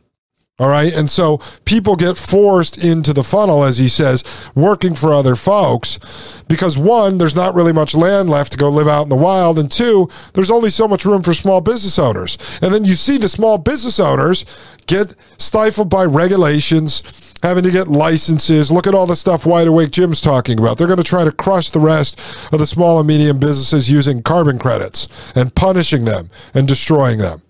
All 0.59 0.69
right. 0.69 0.91
And 0.91 1.07
so 1.07 1.39
people 1.65 1.95
get 1.95 2.17
forced 2.17 2.83
into 2.83 3.13
the 3.13 3.23
funnel, 3.23 3.63
as 3.63 3.77
he 3.77 3.87
says, 3.87 4.23
working 4.55 4.95
for 4.95 5.13
other 5.13 5.35
folks 5.35 5.99
because 6.47 6.75
one, 6.79 7.19
there's 7.19 7.35
not 7.35 7.53
really 7.53 7.73
much 7.73 7.93
land 7.93 8.27
left 8.27 8.53
to 8.53 8.57
go 8.57 8.67
live 8.69 8.87
out 8.87 9.03
in 9.03 9.09
the 9.09 9.15
wild. 9.15 9.59
And 9.59 9.71
two, 9.71 10.09
there's 10.33 10.49
only 10.49 10.71
so 10.71 10.87
much 10.87 11.05
room 11.05 11.21
for 11.21 11.35
small 11.35 11.61
business 11.61 11.99
owners. 11.99 12.39
And 12.59 12.73
then 12.73 12.85
you 12.85 12.95
see 12.95 13.19
the 13.19 13.29
small 13.29 13.59
business 13.59 13.99
owners 13.99 14.45
get 14.87 15.15
stifled 15.37 15.91
by 15.91 16.05
regulations 16.05 17.01
having 17.43 17.63
to 17.63 17.71
get 17.71 17.87
licenses. 17.87 18.71
Look 18.71 18.87
at 18.87 18.95
all 18.95 19.07
the 19.07 19.15
stuff 19.15 19.45
Wide 19.45 19.67
Awake 19.67 19.91
Jim's 19.91 20.21
talking 20.21 20.59
about. 20.59 20.77
They're 20.77 20.87
going 20.87 20.97
to 20.97 21.03
try 21.03 21.23
to 21.23 21.31
crush 21.31 21.69
the 21.69 21.79
rest 21.79 22.19
of 22.51 22.59
the 22.59 22.65
small 22.65 22.99
and 22.99 23.07
medium 23.07 23.37
businesses 23.37 23.91
using 23.91 24.23
carbon 24.23 24.57
credits 24.59 25.07
and 25.35 25.53
punishing 25.53 26.05
them 26.05 26.29
and 26.53 26.67
destroying 26.67 27.19
them. 27.19 27.41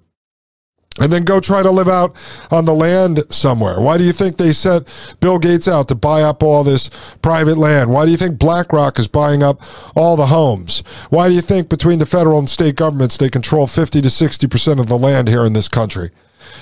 And 1.00 1.14
then 1.14 1.26
go 1.26 1.40
try 1.40 1.62
to 1.62 1.70
live 1.70 1.88
out 1.88 2.16
on 2.50 2.66
the 2.66 2.74
land 2.74 3.22
somewhere. 3.30 3.80
Why 3.80 4.00
do 4.00 4.04
you 4.04 4.14
think 4.14 4.38
they 4.38 4.52
sent 4.52 4.88
Bill 5.20 5.38
Gates 5.38 5.68
out 5.68 5.88
to 5.90 5.96
buy 5.96 6.24
up 6.24 6.42
all 6.42 6.64
this 6.64 6.90
private 7.22 7.58
land? 7.58 7.92
Why 7.92 8.06
do 8.06 8.12
you 8.12 8.18
think 8.18 8.40
BlackRock 8.40 8.98
is 8.98 9.08
buying 9.08 9.44
up 9.44 9.62
all 9.96 10.16
the 10.16 10.26
homes? 10.26 10.82
Why 11.10 11.28
do 11.28 11.36
you 11.36 11.42
think 11.42 11.70
between 11.70 12.00
the 12.00 12.08
federal 12.08 12.40
and 12.40 12.50
state 12.50 12.76
governments 12.76 13.18
they 13.18 13.30
control 13.30 13.68
50 13.68 14.02
to 14.02 14.08
60% 14.08 14.80
of 14.80 14.88
the 14.88 14.98
land 14.98 15.28
here 15.28 15.46
in 15.46 15.54
this 15.54 15.68
country? 15.68 16.10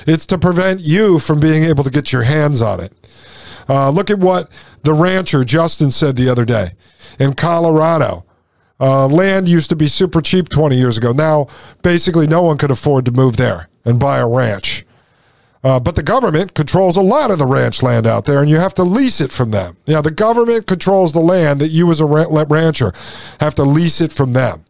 It's 0.05 0.25
to 0.27 0.37
prevent 0.37 0.81
you 0.81 1.19
from 1.19 1.39
being 1.39 1.63
able 1.63 1.83
to 1.85 1.89
get 1.89 2.11
your 2.11 2.23
hands 2.23 2.61
on 2.61 2.81
it. 2.81 2.93
Uh, 3.67 3.89
look 3.89 4.09
at 4.09 4.19
what 4.19 4.51
the 4.83 4.93
rancher 4.93 5.43
Justin 5.43 5.91
said 5.91 6.15
the 6.15 6.29
other 6.29 6.45
day 6.45 6.71
in 7.19 7.33
Colorado. 7.33 8.25
Uh, 8.79 9.07
land 9.07 9.47
used 9.47 9.69
to 9.69 9.75
be 9.75 9.87
super 9.87 10.21
cheap 10.21 10.49
20 10.49 10.75
years 10.75 10.97
ago. 10.97 11.11
Now, 11.11 11.47
basically, 11.81 12.27
no 12.27 12.41
one 12.41 12.57
could 12.57 12.71
afford 12.71 13.05
to 13.05 13.11
move 13.11 13.37
there 13.37 13.69
and 13.85 13.99
buy 13.99 14.17
a 14.17 14.27
ranch. 14.27 14.85
Uh, 15.63 15.79
but 15.79 15.95
the 15.95 16.03
government 16.03 16.53
controls 16.53 16.95
a 16.95 17.01
lot 17.01 17.31
of 17.31 17.39
the 17.39 17.47
ranch 17.47 17.81
land 17.81 18.05
out 18.05 18.25
there, 18.25 18.41
and 18.41 18.49
you 18.49 18.57
have 18.57 18.75
to 18.75 18.83
lease 18.83 19.19
it 19.19 19.31
from 19.31 19.49
them. 19.49 19.75
Yeah, 19.85 20.01
the 20.01 20.11
government 20.11 20.67
controls 20.67 21.11
the 21.11 21.19
land 21.19 21.59
that 21.59 21.69
you, 21.69 21.89
as 21.89 21.99
a 21.99 22.05
rancher, 22.05 22.91
have 23.39 23.55
to 23.55 23.63
lease 23.63 23.99
it 23.99 24.11
from 24.11 24.33
them. 24.33 24.63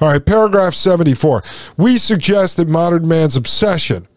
All 0.00 0.10
right, 0.10 0.24
paragraph 0.24 0.74
74. 0.74 1.44
We 1.76 1.98
suggest 1.98 2.56
that 2.56 2.68
modern 2.68 3.06
man's 3.06 3.36
obsession 3.36 4.08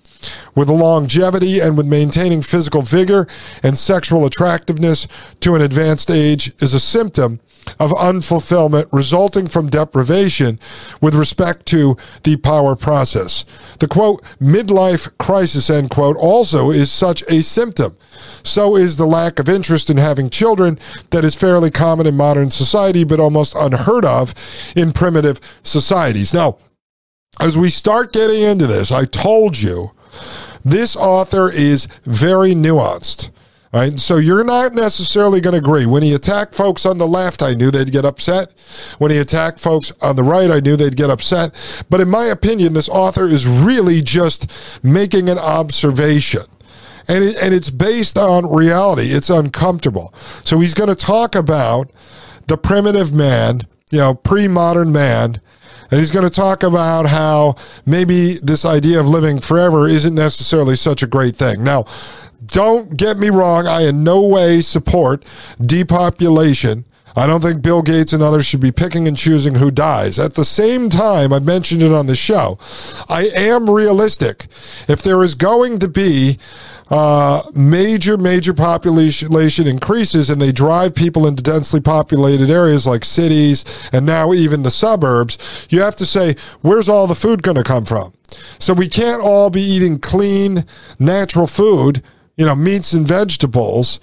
with 0.56 0.70
longevity 0.70 1.60
and 1.60 1.78
with 1.78 1.86
maintaining 1.86 2.42
physical 2.42 2.82
vigor 2.82 3.28
and 3.64 3.78
sexual 3.78 4.26
attractiveness 4.26 5.08
to 5.40 5.56
an 5.56 5.62
advanced 5.62 6.10
age 6.10 6.54
is 6.62 6.74
a 6.74 6.80
symptom 6.80 7.40
of 7.80 7.92
unfulfillment 7.92 8.88
resulting 8.92 9.46
from 9.46 9.70
deprivation 9.70 10.60
with 11.02 11.14
respect 11.14 11.66
to 11.68 11.98
the 12.24 12.38
power 12.38 12.76
process. 12.76 13.46
The 13.80 13.88
quote, 13.88 14.24
midlife 14.40 15.16
crisis, 15.18 15.70
end 15.70 15.90
quote, 15.90 16.18
also 16.18 16.72
is 16.72 16.92
such 16.92 17.22
a 17.24 17.44
symptom. 17.44 17.98
So 18.44 18.76
is 18.76 18.98
the 18.98 19.06
lack 19.06 19.40
of 19.40 19.50
interest 19.50 19.90
in 19.90 19.98
having 19.98 20.30
children 20.30 20.80
that 21.12 21.26
is 21.26 21.36
fairly 21.36 21.72
common 21.72 22.08
in 22.08 22.18
modern 22.18 22.52
society, 22.52 23.04
but 23.04 23.20
almost 23.20 23.56
unheard 23.56 24.06
of 24.06 24.34
in 24.76 24.92
primitive 24.92 25.40
societies. 25.64 26.34
Now, 26.34 26.58
as 27.40 27.58
we 27.58 27.70
start 27.70 28.14
getting 28.14 28.42
into 28.42 28.68
this, 28.68 28.92
I 28.92 29.06
told 29.06 29.62
you 29.62 29.92
this 30.64 30.96
author 30.96 31.50
is 31.50 31.88
very 32.04 32.54
nuanced. 32.54 33.32
Right? 33.72 34.00
So 34.00 34.18
you're 34.18 34.44
not 34.44 34.74
necessarily 34.74 35.42
going 35.42 35.54
to 35.54 35.60
agree. 35.60 35.86
When 35.86 36.02
he 36.02 36.16
attacked 36.16 36.56
folks 36.56 36.88
on 36.88 36.98
the 36.98 37.08
left, 37.08 37.44
I 37.44 37.54
knew 37.54 37.70
they'd 37.70 37.92
get 37.92 38.04
upset. 38.04 38.52
When 38.98 39.12
he 39.12 39.18
attacked 39.18 39.60
folks 39.60 39.92
on 40.02 40.16
the 40.16 40.24
right, 40.24 40.50
I 40.50 40.60
knew 40.60 40.76
they'd 40.76 40.96
get 40.96 41.12
upset. 41.12 41.54
But 41.88 42.02
in 42.02 42.10
my 42.10 42.26
opinion, 42.26 42.74
this 42.74 42.90
author 42.90 43.28
is 43.28 43.46
really 43.46 44.02
just 44.02 44.52
making 44.84 45.30
an 45.30 45.38
observation. 45.38 46.46
And, 47.08 47.24
it, 47.24 47.38
and 47.40 47.54
it's 47.54 47.70
based 47.70 48.18
on 48.18 48.52
reality. 48.52 49.12
It's 49.12 49.30
uncomfortable. 49.30 50.16
So 50.44 50.60
he's 50.60 50.74
going 50.74 50.90
to 50.90 50.96
talk 50.96 51.36
about 51.36 51.92
the 52.48 52.58
primitive 52.58 53.14
man, 53.14 53.62
you 53.92 54.00
know, 54.00 54.16
pre 54.16 54.48
modern 54.48 54.92
man, 54.92 55.42
and 55.92 56.00
he's 56.00 56.12
going 56.12 56.26
to 56.26 56.32
talk 56.32 56.64
about 56.64 57.08
how 57.08 57.56
maybe 57.86 58.36
this 58.44 58.66
idea 58.66 59.00
of 59.00 59.08
living 59.08 59.40
forever 59.40 59.88
isn't 59.88 60.16
necessarily 60.16 60.76
such 60.76 61.04
a 61.04 61.08
great 61.08 61.36
thing. 61.36 61.64
Now, 61.64 61.86
don't 62.46 62.96
get 62.96 63.18
me 63.18 63.30
wrong. 63.30 63.68
I 63.68 63.88
in 63.88 64.04
no 64.04 64.22
way 64.22 64.62
support 64.62 65.26
depopulation. 65.64 66.86
I 67.16 67.28
don't 67.28 67.42
think 67.42 67.62
Bill 67.62 67.82
Gates 67.82 68.14
and 68.14 68.22
others 68.24 68.46
should 68.46 68.62
be 68.62 68.72
picking 68.72 69.08
and 69.08 69.18
choosing 69.18 69.56
who 69.56 69.72
dies. 69.72 70.20
At 70.20 70.36
the 70.36 70.46
same 70.46 70.90
time, 70.90 71.34
I 71.34 71.40
mentioned 71.40 71.82
it 71.82 71.92
on 71.92 72.08
the 72.08 72.16
show. 72.16 72.58
I 73.10 73.30
am 73.36 73.70
realistic. 73.70 74.48
If 74.88 75.02
there 75.02 75.22
is 75.24 75.36
going 75.36 75.80
to 75.80 75.88
be 75.88 76.38
uh, 76.90 77.44
major, 77.54 78.18
major 78.18 78.54
population 78.54 79.68
increases 79.68 80.30
and 80.30 80.42
they 80.42 80.52
drive 80.52 80.96
people 80.96 81.28
into 81.28 81.44
densely 81.44 81.80
populated 81.80 82.50
areas 82.50 82.88
like 82.88 83.06
cities 83.06 83.64
and 83.92 84.06
now 84.06 84.34
even 84.34 84.64
the 84.64 84.72
suburbs, 84.72 85.38
you 85.70 85.82
have 85.82 85.96
to 85.96 86.06
say, 86.06 86.36
where's 86.62 86.90
all 86.90 87.08
the 87.08 87.16
food 87.16 87.44
going 87.44 87.58
to 87.58 87.64
come 87.64 87.86
from? 87.86 88.14
So 88.60 88.74
we 88.74 88.88
can't 88.88 89.22
all 89.22 89.50
be 89.50 89.62
eating 89.62 90.00
clean, 90.00 90.66
natural 90.98 91.48
food, 91.48 92.04
you 92.38 92.46
know, 92.46 92.56
meats 92.56 92.94
and 92.94 93.08
vegetables 93.08 94.00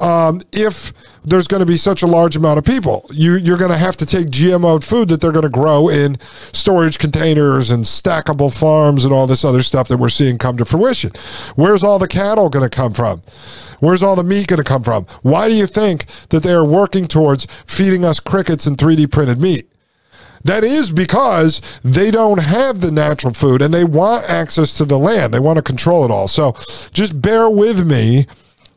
um, 0.00 0.42
if 0.52 0.92
there's 1.24 1.46
going 1.46 1.60
to 1.60 1.66
be 1.66 1.76
such 1.76 2.02
a 2.02 2.06
large 2.06 2.36
amount 2.36 2.58
of 2.58 2.64
people. 2.64 3.06
You, 3.12 3.36
you're 3.36 3.58
going 3.58 3.70
to 3.70 3.76
have 3.76 3.96
to 3.98 4.06
take 4.06 4.28
GMO 4.28 4.82
food 4.82 5.08
that 5.08 5.20
they're 5.20 5.32
going 5.32 5.42
to 5.42 5.50
grow 5.50 5.88
in 5.88 6.18
storage 6.52 6.98
containers 6.98 7.70
and 7.70 7.84
stackable 7.84 8.56
farms 8.56 9.04
and 9.04 9.12
all 9.12 9.26
this 9.26 9.44
other 9.44 9.62
stuff 9.62 9.88
that 9.88 9.98
we're 9.98 10.08
seeing 10.08 10.38
come 10.38 10.56
to 10.56 10.64
fruition. 10.64 11.10
Where's 11.56 11.82
all 11.82 11.98
the 11.98 12.08
cattle 12.08 12.48
going 12.48 12.68
to 12.68 12.74
come 12.74 12.94
from? 12.94 13.20
Where's 13.80 14.02
all 14.02 14.16
the 14.16 14.24
meat 14.24 14.46
going 14.46 14.58
to 14.58 14.64
come 14.64 14.82
from? 14.82 15.04
Why 15.22 15.48
do 15.48 15.54
you 15.54 15.66
think 15.66 16.06
that 16.28 16.42
they 16.42 16.52
are 16.52 16.64
working 16.64 17.06
towards 17.06 17.46
feeding 17.66 18.04
us 18.04 18.20
crickets 18.20 18.66
and 18.66 18.76
3D 18.76 19.10
printed 19.10 19.38
meat? 19.38 19.66
That 20.42 20.64
is 20.64 20.90
because 20.90 21.60
they 21.84 22.10
don't 22.10 22.40
have 22.40 22.80
the 22.80 22.90
natural 22.90 23.34
food 23.34 23.60
and 23.60 23.74
they 23.74 23.84
want 23.84 24.28
access 24.28 24.72
to 24.78 24.86
the 24.86 24.98
land. 24.98 25.34
They 25.34 25.38
want 25.38 25.56
to 25.56 25.62
control 25.62 26.02
it 26.04 26.10
all. 26.10 26.28
So 26.28 26.52
just 26.92 27.20
bear 27.20 27.50
with 27.50 27.86
me 27.86 28.26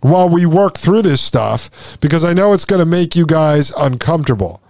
while 0.04 0.30
we 0.30 0.46
work 0.46 0.78
through 0.78 1.02
this 1.02 1.22
stuff 1.22 1.98
because 2.00 2.24
I 2.24 2.34
know 2.34 2.54
it's 2.54 2.66
going 2.66 2.80
to 2.80 2.86
make 2.86 3.16
you 3.16 3.26
guys 3.26 3.72
uncomfortable. 3.72 4.62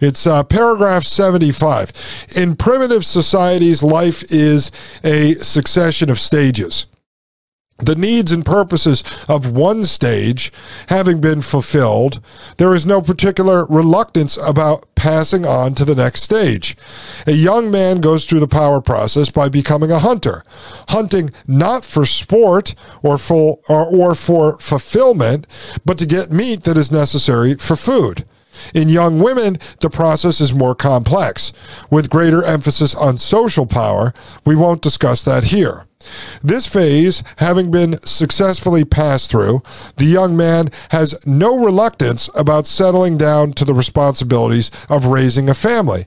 It's 0.00 0.26
uh, 0.26 0.44
paragraph 0.44 1.04
75. 1.04 1.92
In 2.36 2.56
primitive 2.56 3.04
societies, 3.04 3.82
life 3.82 4.22
is 4.30 4.70
a 5.04 5.34
succession 5.34 6.08
of 6.10 6.18
stages 6.18 6.86
the 7.78 7.94
needs 7.94 8.32
and 8.32 8.44
purposes 8.44 9.04
of 9.28 9.50
one 9.50 9.84
stage 9.84 10.52
having 10.88 11.20
been 11.20 11.42
fulfilled, 11.42 12.20
there 12.56 12.74
is 12.74 12.86
no 12.86 13.02
particular 13.02 13.66
reluctance 13.66 14.38
about 14.38 14.86
passing 14.94 15.44
on 15.44 15.74
to 15.74 15.84
the 15.84 15.94
next 15.94 16.22
stage. 16.22 16.76
A 17.26 17.32
young 17.32 17.70
man 17.70 18.00
goes 18.00 18.24
through 18.24 18.40
the 18.40 18.48
power 18.48 18.80
process 18.80 19.30
by 19.30 19.48
becoming 19.48 19.92
a 19.92 19.98
hunter, 19.98 20.42
hunting 20.88 21.30
not 21.46 21.84
for 21.84 22.06
sport 22.06 22.74
or 23.02 23.18
for, 23.18 23.58
or, 23.68 23.84
or 23.84 24.14
for 24.14 24.58
fulfillment, 24.58 25.46
but 25.84 25.98
to 25.98 26.06
get 26.06 26.32
meat 26.32 26.62
that 26.64 26.78
is 26.78 26.90
necessary 26.90 27.54
for 27.54 27.76
food. 27.76 28.24
In 28.74 28.88
young 28.88 29.18
women, 29.18 29.56
the 29.80 29.90
process 29.90 30.40
is 30.40 30.52
more 30.52 30.74
complex, 30.74 31.52
with 31.90 32.10
greater 32.10 32.44
emphasis 32.44 32.94
on 32.94 33.18
social 33.18 33.66
power. 33.66 34.12
We 34.44 34.56
won't 34.56 34.82
discuss 34.82 35.22
that 35.24 35.44
here. 35.44 35.86
This 36.42 36.66
phase 36.66 37.22
having 37.38 37.70
been 37.70 38.00
successfully 38.02 38.84
passed 38.84 39.30
through, 39.30 39.62
the 39.96 40.04
young 40.04 40.36
man 40.36 40.70
has 40.90 41.26
no 41.26 41.58
reluctance 41.58 42.30
about 42.34 42.66
settling 42.66 43.16
down 43.16 43.52
to 43.54 43.64
the 43.64 43.74
responsibilities 43.74 44.70
of 44.88 45.06
raising 45.06 45.48
a 45.48 45.54
family. 45.54 46.06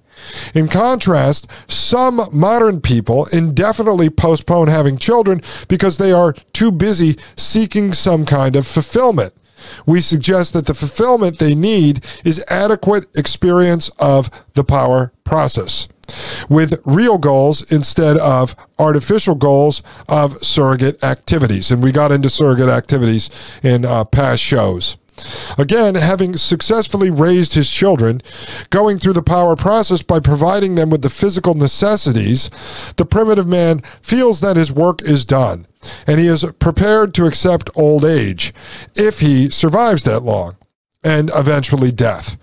In 0.53 0.67
contrast, 0.67 1.47
some 1.67 2.21
modern 2.31 2.81
people 2.81 3.27
indefinitely 3.33 4.09
postpone 4.09 4.67
having 4.67 4.97
children 4.97 5.41
because 5.67 5.97
they 5.97 6.12
are 6.12 6.33
too 6.53 6.71
busy 6.71 7.17
seeking 7.35 7.93
some 7.93 8.25
kind 8.25 8.55
of 8.55 8.67
fulfillment. 8.67 9.33
We 9.86 10.02
suggest 10.02 10.54
that 10.54 10.67
the 10.67 10.74
fulfillment 10.74 11.39
they 11.39 11.56
need 11.56 12.06
is 12.24 12.43
adequate 12.50 13.06
experience 13.17 13.89
of 14.00 14.30
the 14.54 14.63
power 14.63 15.13
process 15.24 15.88
with 16.50 16.82
real 16.86 17.17
goals 17.17 17.72
instead 17.72 18.17
of 18.17 18.56
artificial 18.78 19.36
goals 19.36 19.84
of 20.08 20.38
surrogate 20.39 21.04
activities. 21.04 21.72
And 21.72 21.84
we 21.84 21.91
got 21.91 22.12
into 22.12 22.30
surrogate 22.30 22.69
activities 22.69 23.30
in 23.63 23.86
uh, 23.86 24.06
past 24.06 24.41
shows. 24.41 24.98
Again, 25.58 25.95
having 25.95 26.38
successfully 26.38 27.10
raised 27.10 27.53
his 27.53 27.69
children, 27.69 28.21
going 28.69 28.99
through 28.99 29.13
the 29.13 29.23
power 29.23 29.55
process 29.55 30.01
by 30.01 30.19
providing 30.19 30.75
them 30.75 30.89
with 30.89 31.01
the 31.01 31.10
physical 31.10 31.53
necessities, 31.53 32.49
the 32.97 33.05
primitive 33.05 33.47
man 33.47 33.79
feels 34.01 34.39
that 34.41 34.58
his 34.58 34.71
work 34.71 35.01
is 35.01 35.25
done 35.25 35.65
and 36.08 36.19
he 36.19 36.27
is 36.27 36.45
prepared 36.60 37.13
to 37.13 37.25
accept 37.25 37.69
old 37.75 38.03
age 38.03 38.53
if 38.95 39.19
he 39.19 39.49
survives 39.49 40.03
that 40.03 40.21
long 40.21 40.58
and 41.03 41.32
eventually 41.36 41.91
death. 41.91 42.38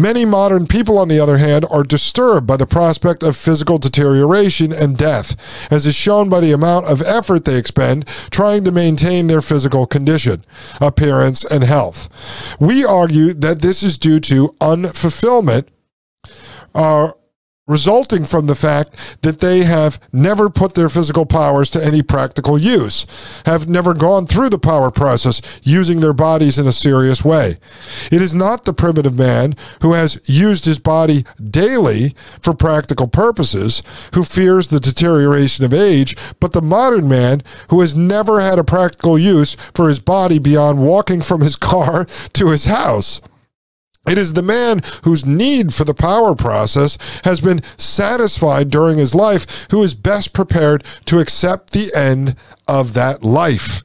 Many 0.00 0.24
modern 0.24 0.66
people, 0.66 0.96
on 0.96 1.08
the 1.08 1.20
other 1.20 1.36
hand, 1.36 1.66
are 1.68 1.82
disturbed 1.82 2.46
by 2.46 2.56
the 2.56 2.66
prospect 2.66 3.22
of 3.22 3.36
physical 3.36 3.76
deterioration 3.76 4.72
and 4.72 4.96
death, 4.96 5.36
as 5.70 5.84
is 5.84 5.94
shown 5.94 6.30
by 6.30 6.40
the 6.40 6.52
amount 6.52 6.86
of 6.86 7.02
effort 7.02 7.44
they 7.44 7.58
expend 7.58 8.06
trying 8.30 8.64
to 8.64 8.72
maintain 8.72 9.26
their 9.26 9.42
physical 9.42 9.86
condition, 9.86 10.42
appearance, 10.80 11.44
and 11.44 11.64
health. 11.64 12.08
We 12.58 12.82
argue 12.82 13.34
that 13.34 13.60
this 13.60 13.82
is 13.82 13.98
due 13.98 14.20
to 14.20 14.56
unfulfillment. 14.58 15.68
Uh, 16.74 17.12
resulting 17.70 18.24
from 18.24 18.46
the 18.46 18.54
fact 18.56 18.96
that 19.22 19.38
they 19.38 19.62
have 19.62 20.00
never 20.12 20.50
put 20.50 20.74
their 20.74 20.88
physical 20.88 21.24
powers 21.24 21.70
to 21.70 21.82
any 21.82 22.02
practical 22.02 22.58
use, 22.58 23.06
have 23.46 23.68
never 23.68 23.94
gone 23.94 24.26
through 24.26 24.48
the 24.48 24.58
power 24.58 24.90
process 24.90 25.40
using 25.62 26.00
their 26.00 26.12
bodies 26.12 26.58
in 26.58 26.66
a 26.66 26.72
serious 26.72 27.24
way. 27.24 27.54
It 28.10 28.20
is 28.20 28.34
not 28.34 28.64
the 28.64 28.72
primitive 28.72 29.16
man 29.16 29.54
who 29.82 29.92
has 29.92 30.20
used 30.28 30.64
his 30.64 30.80
body 30.80 31.24
daily 31.42 32.16
for 32.42 32.54
practical 32.54 33.06
purposes 33.06 33.84
who 34.14 34.24
fears 34.24 34.66
the 34.68 34.80
deterioration 34.80 35.64
of 35.64 35.72
age, 35.72 36.16
but 36.40 36.52
the 36.52 36.60
modern 36.60 37.08
man 37.08 37.40
who 37.68 37.80
has 37.82 37.94
never 37.94 38.40
had 38.40 38.58
a 38.58 38.64
practical 38.64 39.16
use 39.16 39.56
for 39.74 39.86
his 39.86 40.00
body 40.00 40.40
beyond 40.40 40.80
walking 40.80 41.20
from 41.20 41.40
his 41.40 41.54
car 41.70 42.04
to 42.32 42.48
his 42.48 42.64
house. 42.64 43.20
It 44.10 44.18
is 44.18 44.32
the 44.32 44.42
man 44.42 44.80
whose 45.04 45.24
need 45.24 45.72
for 45.72 45.84
the 45.84 45.94
power 45.94 46.34
process 46.34 46.98
has 47.22 47.38
been 47.38 47.62
satisfied 47.76 48.68
during 48.68 48.98
his 48.98 49.14
life 49.14 49.68
who 49.70 49.84
is 49.84 49.94
best 49.94 50.32
prepared 50.32 50.82
to 51.04 51.20
accept 51.20 51.70
the 51.70 51.94
end 51.94 52.34
of 52.66 52.94
that 52.94 53.22
life. 53.22 53.84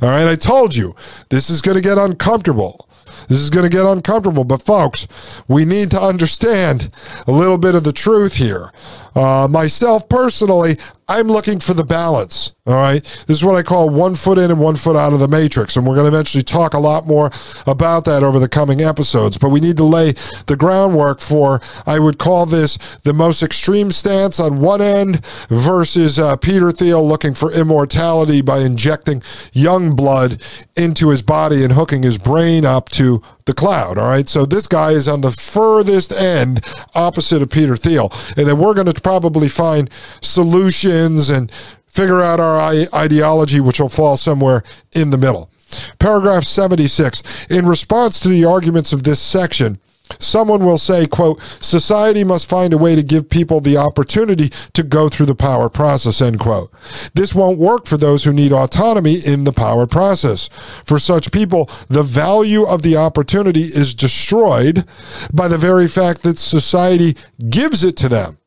All 0.00 0.10
right, 0.10 0.28
I 0.28 0.36
told 0.36 0.76
you 0.76 0.94
this 1.28 1.50
is 1.50 1.60
going 1.60 1.74
to 1.74 1.82
get 1.82 1.98
uncomfortable. 1.98 2.88
This 3.28 3.40
is 3.40 3.50
going 3.50 3.68
to 3.68 3.76
get 3.76 3.84
uncomfortable, 3.84 4.44
but 4.44 4.62
folks, 4.62 5.08
we 5.48 5.64
need 5.64 5.90
to 5.90 6.00
understand 6.00 6.90
a 7.26 7.32
little 7.32 7.58
bit 7.58 7.74
of 7.74 7.82
the 7.82 7.92
truth 7.92 8.36
here. 8.36 8.70
Uh, 9.16 9.48
myself 9.50 10.08
personally, 10.08 10.78
I'm 11.08 11.28
looking 11.28 11.60
for 11.60 11.74
the 11.74 11.84
balance. 11.84 12.52
All 12.66 12.76
right. 12.76 13.02
This 13.26 13.36
is 13.36 13.44
what 13.44 13.56
I 13.56 13.62
call 13.62 13.90
one 13.90 14.14
foot 14.14 14.38
in 14.38 14.50
and 14.50 14.58
one 14.58 14.76
foot 14.76 14.96
out 14.96 15.12
of 15.12 15.20
the 15.20 15.28
matrix. 15.28 15.76
And 15.76 15.86
we're 15.86 15.96
going 15.96 16.10
to 16.10 16.16
eventually 16.16 16.42
talk 16.42 16.72
a 16.72 16.78
lot 16.78 17.06
more 17.06 17.30
about 17.66 18.06
that 18.06 18.22
over 18.22 18.38
the 18.38 18.48
coming 18.48 18.80
episodes. 18.80 19.36
But 19.36 19.50
we 19.50 19.60
need 19.60 19.76
to 19.76 19.84
lay 19.84 20.12
the 20.46 20.56
groundwork 20.56 21.20
for, 21.20 21.60
I 21.84 21.98
would 21.98 22.18
call 22.18 22.46
this 22.46 22.78
the 23.02 23.12
most 23.12 23.42
extreme 23.42 23.92
stance 23.92 24.40
on 24.40 24.60
one 24.60 24.80
end 24.80 25.24
versus 25.48 26.18
uh, 26.18 26.36
Peter 26.36 26.72
Thiel 26.72 27.06
looking 27.06 27.34
for 27.34 27.52
immortality 27.52 28.40
by 28.40 28.60
injecting 28.60 29.22
young 29.52 29.94
blood 29.94 30.40
into 30.74 31.10
his 31.10 31.20
body 31.20 31.64
and 31.64 31.74
hooking 31.74 32.02
his 32.02 32.16
brain 32.16 32.64
up 32.64 32.88
to 32.90 33.20
the 33.44 33.52
cloud. 33.52 33.98
All 33.98 34.08
right. 34.08 34.26
So 34.26 34.46
this 34.46 34.66
guy 34.66 34.92
is 34.92 35.06
on 35.06 35.20
the 35.20 35.30
furthest 35.30 36.12
end 36.12 36.64
opposite 36.94 37.42
of 37.42 37.50
Peter 37.50 37.76
Thiel. 37.76 38.10
And 38.38 38.48
then 38.48 38.58
we're 38.58 38.72
going 38.72 38.90
to 38.90 38.98
probably 38.98 39.48
find 39.48 39.90
solutions 40.22 40.93
and 40.94 41.50
figure 41.86 42.20
out 42.20 42.40
our 42.40 42.60
ideology, 42.94 43.60
which 43.60 43.80
will 43.80 43.88
fall 43.88 44.16
somewhere 44.16 44.62
in 44.92 45.10
the 45.10 45.18
middle. 45.18 45.50
Paragraph 45.98 46.44
76. 46.44 47.22
In 47.50 47.66
response 47.66 48.20
to 48.20 48.28
the 48.28 48.44
arguments 48.44 48.92
of 48.92 49.02
this 49.02 49.20
section, 49.20 49.78
Someone 50.18 50.64
will 50.64 50.78
say, 50.78 51.06
quote, 51.06 51.40
society 51.60 52.24
must 52.24 52.48
find 52.48 52.72
a 52.72 52.78
way 52.78 52.94
to 52.94 53.02
give 53.02 53.30
people 53.30 53.60
the 53.60 53.78
opportunity 53.78 54.50
to 54.74 54.82
go 54.82 55.08
through 55.08 55.26
the 55.26 55.34
power 55.34 55.68
process, 55.68 56.20
end 56.20 56.40
quote. 56.40 56.70
This 57.14 57.34
won't 57.34 57.58
work 57.58 57.86
for 57.86 57.96
those 57.96 58.24
who 58.24 58.32
need 58.32 58.52
autonomy 58.52 59.14
in 59.24 59.44
the 59.44 59.52
power 59.52 59.86
process. 59.86 60.50
For 60.84 60.98
such 60.98 61.32
people, 61.32 61.70
the 61.88 62.02
value 62.02 62.64
of 62.64 62.82
the 62.82 62.96
opportunity 62.96 63.62
is 63.62 63.94
destroyed 63.94 64.84
by 65.32 65.48
the 65.48 65.58
very 65.58 65.88
fact 65.88 66.22
that 66.22 66.38
society 66.38 67.16
gives 67.48 67.82
it 67.82 67.96
to 67.96 68.08
them. 68.08 68.38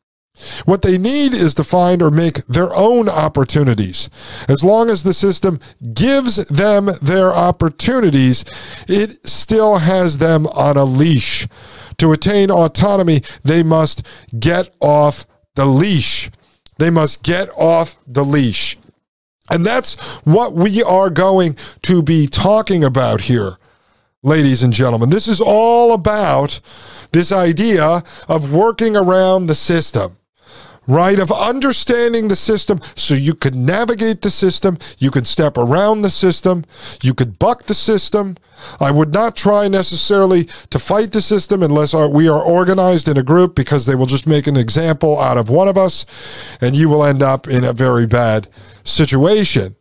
What 0.65 0.82
they 0.82 0.97
need 0.97 1.34
is 1.34 1.56
to 1.56 1.63
find 1.63 2.02
or 2.02 2.12
make 2.12 2.45
their 2.45 2.73
own 2.76 3.10
opportunities. 3.10 4.10
As 4.47 4.63
long 4.63 4.89
as 4.89 5.04
the 5.04 5.13
system 5.13 5.60
gives 5.93 6.47
them 6.47 6.89
their 7.02 7.34
opportunities, 7.34 8.45
it 8.88 9.28
still 9.28 9.78
has 9.78 10.19
them 10.19 10.45
on 10.47 10.78
a 10.78 10.84
leash. 10.84 11.47
To 11.97 12.12
attain 12.12 12.52
autonomy, 12.52 13.21
they 13.43 13.63
must 13.63 14.06
get 14.38 14.69
off 14.80 15.26
the 15.56 15.65
leash. 15.65 16.30
They 16.78 16.91
must 16.91 17.23
get 17.23 17.50
off 17.58 17.95
the 18.06 18.23
leash. 18.23 18.78
And 19.50 19.65
that's 19.65 19.95
what 20.23 20.54
we 20.54 20.84
are 20.84 21.10
going 21.10 21.58
to 21.84 22.04
be 22.04 22.28
talking 22.28 22.84
about 22.84 23.21
here, 23.21 23.58
ladies 24.21 24.62
and 24.62 24.73
gentlemen. 24.73 25.10
This 25.10 25.28
is 25.28 25.41
all 25.41 25.93
about 25.93 26.60
this 27.12 27.32
idea 27.32 28.04
of 28.28 28.52
working 28.52 28.95
around 28.95 29.47
the 29.47 29.56
system 29.56 30.17
right? 30.88 31.19
Of 31.19 31.32
understanding 31.32 32.30
the 32.30 32.36
system 32.36 32.80
so 32.95 33.13
you 33.13 33.36
could 33.36 33.54
navigate 33.54 34.21
the 34.21 34.32
system, 34.32 34.78
you 34.97 35.12
could 35.12 35.28
step 35.28 35.58
around 35.58 36.02
the 36.02 36.10
system, 36.10 36.63
you 37.04 37.13
could 37.13 37.38
buck 37.38 37.63
the 37.63 37.73
system. 37.73 38.38
I 38.80 38.89
would 38.89 39.13
not 39.13 39.36
try 39.36 39.67
necessarily 39.67 40.45
to 40.71 40.80
fight 40.80 41.12
the 41.12 41.21
system 41.21 41.62
unless 41.62 41.93
we 41.93 42.28
are 42.28 42.41
organized 42.41 43.08
in 43.08 43.17
a 43.17 43.23
group 43.23 43.54
because 43.54 43.86
they 43.86 43.95
will 43.95 44.08
just 44.08 44.26
make 44.26 44.47
an 44.47 44.58
example 44.58 45.19
out 45.19 45.38
of 45.38 45.50
one 45.50 45.67
of 45.67 45.78
us 45.78 46.06
and 46.62 46.76
you 46.76 46.89
will 46.89 47.04
end 47.04 47.21
up 47.21 47.47
in 47.47 47.63
a 47.63 47.73
very 47.73 48.08
bad 48.08 48.47
situation. 48.84 49.76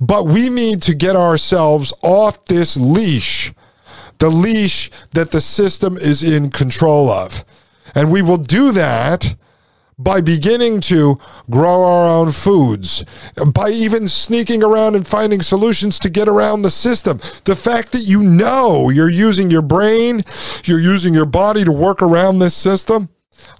But 0.00 0.26
we 0.26 0.50
need 0.50 0.82
to 0.82 0.94
get 0.94 1.16
ourselves 1.16 1.92
off 2.02 2.44
this 2.46 2.76
leash, 2.76 3.52
the 4.18 4.30
leash 4.30 4.90
that 5.12 5.30
the 5.30 5.40
system 5.40 5.96
is 5.96 6.22
in 6.22 6.50
control 6.50 7.10
of. 7.10 7.44
And 7.94 8.10
we 8.10 8.22
will 8.22 8.38
do 8.38 8.72
that 8.72 9.36
by 10.02 10.20
beginning 10.20 10.80
to 10.82 11.18
grow 11.50 11.84
our 11.84 12.08
own 12.08 12.32
foods, 12.32 13.04
by 13.46 13.68
even 13.68 14.08
sneaking 14.08 14.62
around 14.62 14.94
and 14.94 15.06
finding 15.06 15.42
solutions 15.42 15.98
to 16.00 16.10
get 16.10 16.28
around 16.28 16.62
the 16.62 16.70
system. 16.70 17.18
The 17.44 17.56
fact 17.56 17.92
that 17.92 18.02
you 18.02 18.22
know 18.22 18.90
you're 18.90 19.10
using 19.10 19.50
your 19.50 19.62
brain, 19.62 20.24
you're 20.64 20.80
using 20.80 21.14
your 21.14 21.26
body 21.26 21.64
to 21.64 21.72
work 21.72 22.02
around 22.02 22.38
this 22.38 22.54
system, 22.54 23.08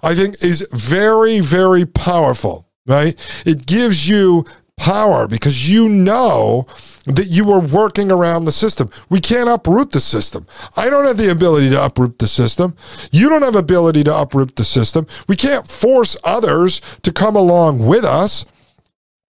I 0.01 0.15
think 0.15 0.43
is 0.43 0.67
very, 0.71 1.39
very 1.39 1.85
powerful, 1.85 2.67
right? 2.85 3.15
It 3.45 3.65
gives 3.65 4.07
you 4.07 4.45
power 4.83 5.29
because 5.29 5.71
you 5.71 5.87
know 5.87 6.67
that 7.05 7.27
you 7.27 7.49
are 7.53 7.61
working 7.61 8.11
around 8.11 8.43
the 8.43 8.51
system. 8.51 8.89
We 9.09 9.21
can't 9.21 9.47
uproot 9.47 9.91
the 9.91 10.01
system. 10.01 10.45
I 10.75 10.89
don't 10.89 11.05
have 11.05 11.15
the 11.15 11.31
ability 11.31 11.69
to 11.69 11.85
uproot 11.85 12.19
the 12.19 12.27
system. 12.27 12.75
You 13.09 13.29
don't 13.29 13.43
have 13.43 13.55
ability 13.55 14.03
to 14.03 14.13
uproot 14.13 14.57
the 14.57 14.65
system. 14.65 15.07
We 15.25 15.37
can't 15.37 15.65
force 15.65 16.17
others 16.25 16.81
to 17.03 17.13
come 17.13 17.37
along 17.37 17.85
with 17.85 18.03
us. 18.03 18.45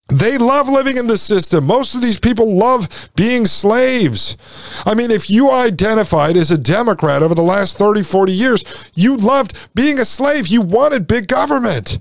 They 0.09 0.37
love 0.37 0.67
living 0.67 0.97
in 0.97 1.07
the 1.07 1.17
system. 1.17 1.65
Most 1.65 1.95
of 1.95 2.01
these 2.01 2.19
people 2.19 2.57
love 2.57 3.09
being 3.15 3.45
slaves. 3.45 4.35
I 4.85 4.95
mean, 4.95 5.11
if 5.11 5.29
you 5.29 5.49
identified 5.49 6.35
as 6.35 6.51
a 6.51 6.57
Democrat 6.57 7.23
over 7.23 7.33
the 7.33 7.41
last 7.41 7.77
30, 7.77 8.03
40 8.03 8.33
years, 8.33 8.65
you 8.93 9.15
loved 9.15 9.69
being 9.73 9.99
a 9.99 10.05
slave. 10.05 10.47
You 10.47 10.61
wanted 10.61 11.07
big 11.07 11.27
government. 11.27 11.99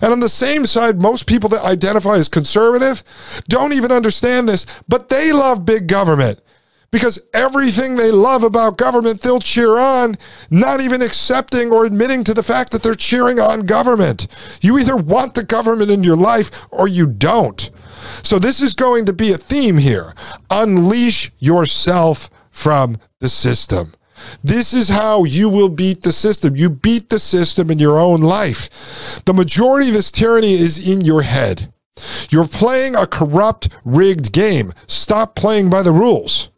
And 0.00 0.12
on 0.12 0.20
the 0.20 0.30
same 0.30 0.64
side, 0.64 1.00
most 1.00 1.26
people 1.26 1.50
that 1.50 1.62
identify 1.62 2.16
as 2.16 2.28
conservative 2.28 3.04
don't 3.48 3.74
even 3.74 3.92
understand 3.92 4.48
this, 4.48 4.64
but 4.88 5.10
they 5.10 5.32
love 5.32 5.66
big 5.66 5.88
government 5.88 6.40
because 6.92 7.20
everything 7.32 7.96
they 7.96 8.12
love 8.12 8.44
about 8.44 8.76
government, 8.76 9.22
they'll 9.22 9.40
cheer 9.40 9.78
on, 9.78 10.16
not 10.50 10.80
even 10.80 11.02
accepting 11.02 11.72
or 11.72 11.84
admitting 11.86 12.22
to 12.22 12.34
the 12.34 12.42
fact 12.42 12.70
that 12.70 12.82
they're 12.82 12.94
cheering 12.94 13.40
on 13.40 13.66
government. 13.66 14.28
You 14.60 14.78
either 14.78 14.94
want 14.94 15.34
the 15.34 15.42
government 15.42 15.90
in 15.90 16.04
your 16.04 16.16
life 16.16 16.50
or 16.70 16.86
you 16.86 17.06
don't. 17.06 17.70
So, 18.22 18.38
this 18.38 18.60
is 18.60 18.74
going 18.74 19.06
to 19.06 19.12
be 19.12 19.32
a 19.32 19.38
theme 19.38 19.78
here. 19.78 20.14
Unleash 20.50 21.32
yourself 21.38 22.28
from 22.50 22.98
the 23.20 23.28
system. 23.28 23.92
This 24.44 24.72
is 24.74 24.88
how 24.88 25.24
you 25.24 25.48
will 25.48 25.68
beat 25.68 26.02
the 26.02 26.12
system. 26.12 26.56
You 26.56 26.68
beat 26.70 27.08
the 27.08 27.18
system 27.18 27.70
in 27.70 27.78
your 27.78 27.98
own 27.98 28.20
life. 28.20 29.22
The 29.24 29.34
majority 29.34 29.88
of 29.88 29.94
this 29.94 30.10
tyranny 30.10 30.54
is 30.54 30.88
in 30.88 31.00
your 31.00 31.22
head. 31.22 31.72
You're 32.30 32.48
playing 32.48 32.96
a 32.96 33.06
corrupt, 33.06 33.68
rigged 33.84 34.32
game. 34.32 34.72
Stop 34.86 35.34
playing 35.34 35.70
by 35.70 35.82
the 35.82 35.92
rules. 35.92 36.51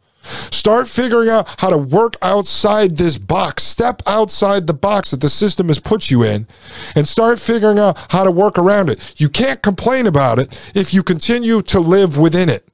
Start 0.51 0.87
figuring 0.87 1.29
out 1.29 1.47
how 1.59 1.69
to 1.69 1.77
work 1.77 2.15
outside 2.21 2.97
this 2.97 3.17
box. 3.17 3.63
Step 3.63 4.01
outside 4.07 4.67
the 4.67 4.73
box 4.73 5.11
that 5.11 5.21
the 5.21 5.29
system 5.29 5.67
has 5.67 5.79
put 5.79 6.09
you 6.09 6.23
in 6.23 6.47
and 6.95 7.07
start 7.07 7.39
figuring 7.39 7.79
out 7.79 7.97
how 8.09 8.23
to 8.23 8.31
work 8.31 8.57
around 8.57 8.89
it. 8.89 9.19
You 9.19 9.29
can't 9.29 9.61
complain 9.61 10.07
about 10.07 10.39
it 10.39 10.71
if 10.73 10.93
you 10.93 11.03
continue 11.03 11.61
to 11.63 11.79
live 11.79 12.17
within 12.17 12.49
it. 12.49 12.67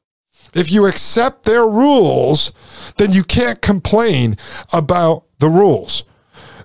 If 0.54 0.72
you 0.72 0.86
accept 0.86 1.44
their 1.44 1.66
rules, 1.66 2.52
then 2.98 3.12
you 3.12 3.24
can't 3.24 3.62
complain 3.62 4.38
about 4.74 5.26
the 5.40 5.50
rules. 5.50 6.04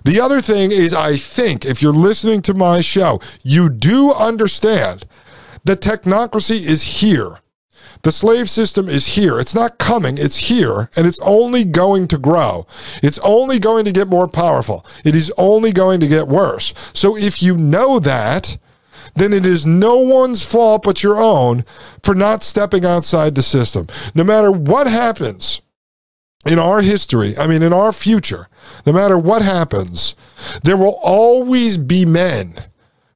The 0.03 0.21
other 0.21 0.41
thing 0.41 0.71
is, 0.71 0.93
I 0.93 1.17
think 1.17 1.65
if 1.65 1.81
you're 1.81 1.91
listening 1.91 2.41
to 2.43 2.53
my 2.53 2.81
show, 2.81 3.19
you 3.43 3.69
do 3.69 4.13
understand 4.13 5.05
that 5.65 5.81
technocracy 5.81 6.65
is 6.65 7.01
here. 7.01 7.39
The 8.03 8.11
slave 8.11 8.49
system 8.49 8.87
is 8.87 9.15
here. 9.15 9.39
It's 9.39 9.55
not 9.55 9.77
coming, 9.77 10.17
it's 10.17 10.37
here, 10.37 10.89
and 10.95 11.05
it's 11.07 11.19
only 11.21 11.63
going 11.63 12.07
to 12.07 12.17
grow. 12.17 12.67
It's 13.01 13.19
only 13.19 13.59
going 13.59 13.85
to 13.85 13.91
get 13.91 14.07
more 14.07 14.27
powerful. 14.27 14.85
It 15.03 15.15
is 15.15 15.33
only 15.37 15.71
going 15.71 15.99
to 16.01 16.07
get 16.07 16.27
worse. 16.27 16.73
So 16.93 17.17
if 17.17 17.41
you 17.41 17.57
know 17.57 17.99
that, 17.99 18.57
then 19.15 19.33
it 19.33 19.45
is 19.45 19.65
no 19.65 19.97
one's 19.97 20.49
fault 20.49 20.83
but 20.83 21.03
your 21.03 21.17
own 21.17 21.65
for 22.03 22.13
not 22.13 22.43
stepping 22.43 22.85
outside 22.85 23.35
the 23.35 23.41
system. 23.41 23.87
No 24.13 24.23
matter 24.23 24.51
what 24.51 24.87
happens 24.87 25.61
in 26.45 26.59
our 26.59 26.81
history, 26.81 27.37
I 27.37 27.47
mean, 27.47 27.63
in 27.63 27.73
our 27.73 27.91
future, 27.91 28.47
no 28.85 28.93
matter 28.93 29.17
what 29.17 29.41
happens, 29.41 30.15
there 30.63 30.77
will 30.77 30.99
always 31.01 31.77
be 31.77 32.05
men 32.05 32.55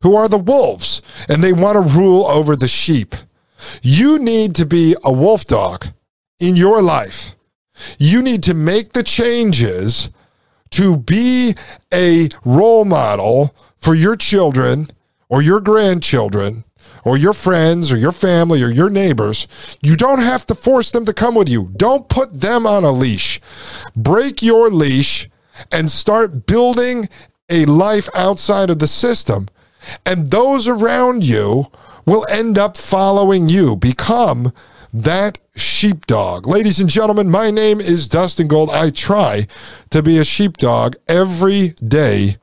who 0.02 0.16
are 0.16 0.28
the 0.28 0.38
wolves 0.38 1.02
and 1.30 1.44
they 1.44 1.54
want 1.54 1.76
to 1.76 1.98
rule 1.98 2.26
over 2.26 2.56
the 2.56 2.68
sheep. 2.68 3.16
You 3.82 4.20
need 4.20 4.56
to 4.56 4.66
be 4.66 4.96
a 5.04 5.12
wolf 5.12 5.46
dog 5.46 5.88
in 6.40 6.56
your 6.56 6.82
life. 6.82 7.36
You 7.98 8.22
need 8.22 8.44
to 8.44 8.54
make 8.54 8.94
the 8.94 9.04
changes 9.04 10.10
to 10.72 10.98
be 10.98 11.56
a 11.94 12.30
role 12.46 12.86
model 12.86 13.56
for 13.78 13.96
your 13.96 14.16
children 14.16 14.88
or 15.30 15.42
your 15.42 15.60
grandchildren 15.60 16.64
or 17.04 17.18
your 17.18 17.34
friends 17.34 17.92
or 17.92 17.98
your 17.98 18.12
family 18.12 18.62
or 18.64 18.70
your 18.70 18.90
neighbors. 18.90 19.48
You 19.82 19.96
don't 19.96 20.20
have 20.20 20.46
to 20.48 20.56
force 20.56 20.92
them 20.92 21.06
to 21.06 21.14
come 21.14 21.36
with 21.36 21.50
you. 21.50 21.72
Don't 21.76 22.10
put 22.10 22.42
them 22.42 22.66
on 22.66 22.84
a 22.84 22.92
leash. 22.92 23.42
Break 23.96 24.42
your 24.42 24.70
leash 24.70 25.30
and 25.72 25.92
start 25.92 26.46
building 26.46 27.10
a 27.50 27.66
life 27.66 28.08
outside 28.16 28.70
of 28.70 28.80
the 28.80 28.88
system. 28.88 29.48
And 30.06 30.32
those 30.32 30.68
around 30.68 31.24
you 31.24 31.72
will 32.06 32.26
end 32.30 32.58
up 32.58 32.78
following 32.78 33.50
you. 33.50 33.76
Become 33.76 34.54
that 34.94 35.38
sheepdog. 35.56 36.48
Ladies 36.48 36.80
and 36.80 36.90
gentlemen, 36.90 37.30
my 37.30 37.52
name 37.52 37.80
is 37.80 38.08
Dustin 38.08 38.48
Gold. 38.48 38.70
I 38.70 38.90
try 38.90 39.48
to 39.90 40.02
be 40.02 40.18
a 40.18 40.26
sheepdog 40.26 40.96
every 41.08 41.70
day 41.86 42.38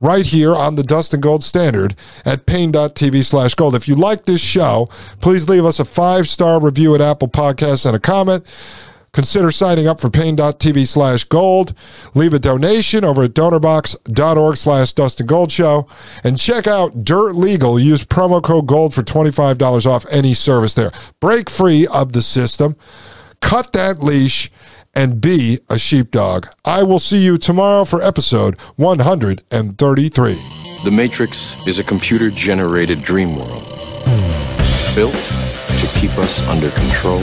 right 0.00 0.26
here 0.26 0.54
on 0.54 0.74
the 0.74 0.82
Dustin 0.82 1.20
Gold 1.20 1.42
Standard 1.42 1.94
at 2.24 2.46
Paine.tv 2.46 3.24
slash 3.24 3.54
gold. 3.54 3.74
If 3.74 3.88
you 3.88 3.94
like 3.94 4.24
this 4.24 4.42
show, 4.42 4.88
please 5.20 5.48
leave 5.48 5.64
us 5.64 5.78
a 5.78 5.84
five 5.84 6.28
star 6.28 6.60
review 6.60 6.94
at 6.94 7.00
Apple 7.00 7.28
Podcasts 7.28 7.86
and 7.86 7.96
a 7.96 8.00
comment. 8.00 8.44
Consider 9.14 9.52
signing 9.52 9.86
up 9.86 10.00
for 10.00 10.10
Paine.tv 10.10 10.86
slash 10.86 11.24
gold. 11.24 11.72
Leave 12.14 12.34
a 12.34 12.38
donation 12.38 13.04
over 13.04 13.22
at 13.22 13.30
donorbox.org 13.30 14.56
slash 14.56 14.92
Dustin 14.92 15.26
Gold 15.26 15.52
Show. 15.52 15.86
And 16.24 16.38
check 16.38 16.66
out 16.66 17.04
Dirt 17.04 17.36
Legal. 17.36 17.78
Use 17.78 18.04
promo 18.04 18.42
code 18.42 18.66
GOLD 18.66 18.92
for 18.92 19.02
$25 19.02 19.86
off 19.86 20.04
any 20.10 20.34
service 20.34 20.74
there. 20.74 20.90
Break 21.20 21.48
free 21.48 21.86
of 21.86 22.12
the 22.12 22.22
system. 22.22 22.76
Cut 23.40 23.72
that 23.72 24.02
leash 24.02 24.50
and 24.94 25.20
be 25.20 25.60
a 25.70 25.78
sheepdog. 25.78 26.48
I 26.64 26.82
will 26.82 26.98
see 26.98 27.22
you 27.22 27.38
tomorrow 27.38 27.84
for 27.84 28.02
episode 28.02 28.58
133. 28.76 30.32
The 30.84 30.90
Matrix 30.90 31.66
is 31.68 31.78
a 31.78 31.84
computer 31.84 32.30
generated 32.30 33.00
dream 33.02 33.34
world 33.34 33.62
built 34.94 35.14
to 35.14 35.90
keep 35.94 36.16
us 36.18 36.46
under 36.48 36.70
control 36.70 37.22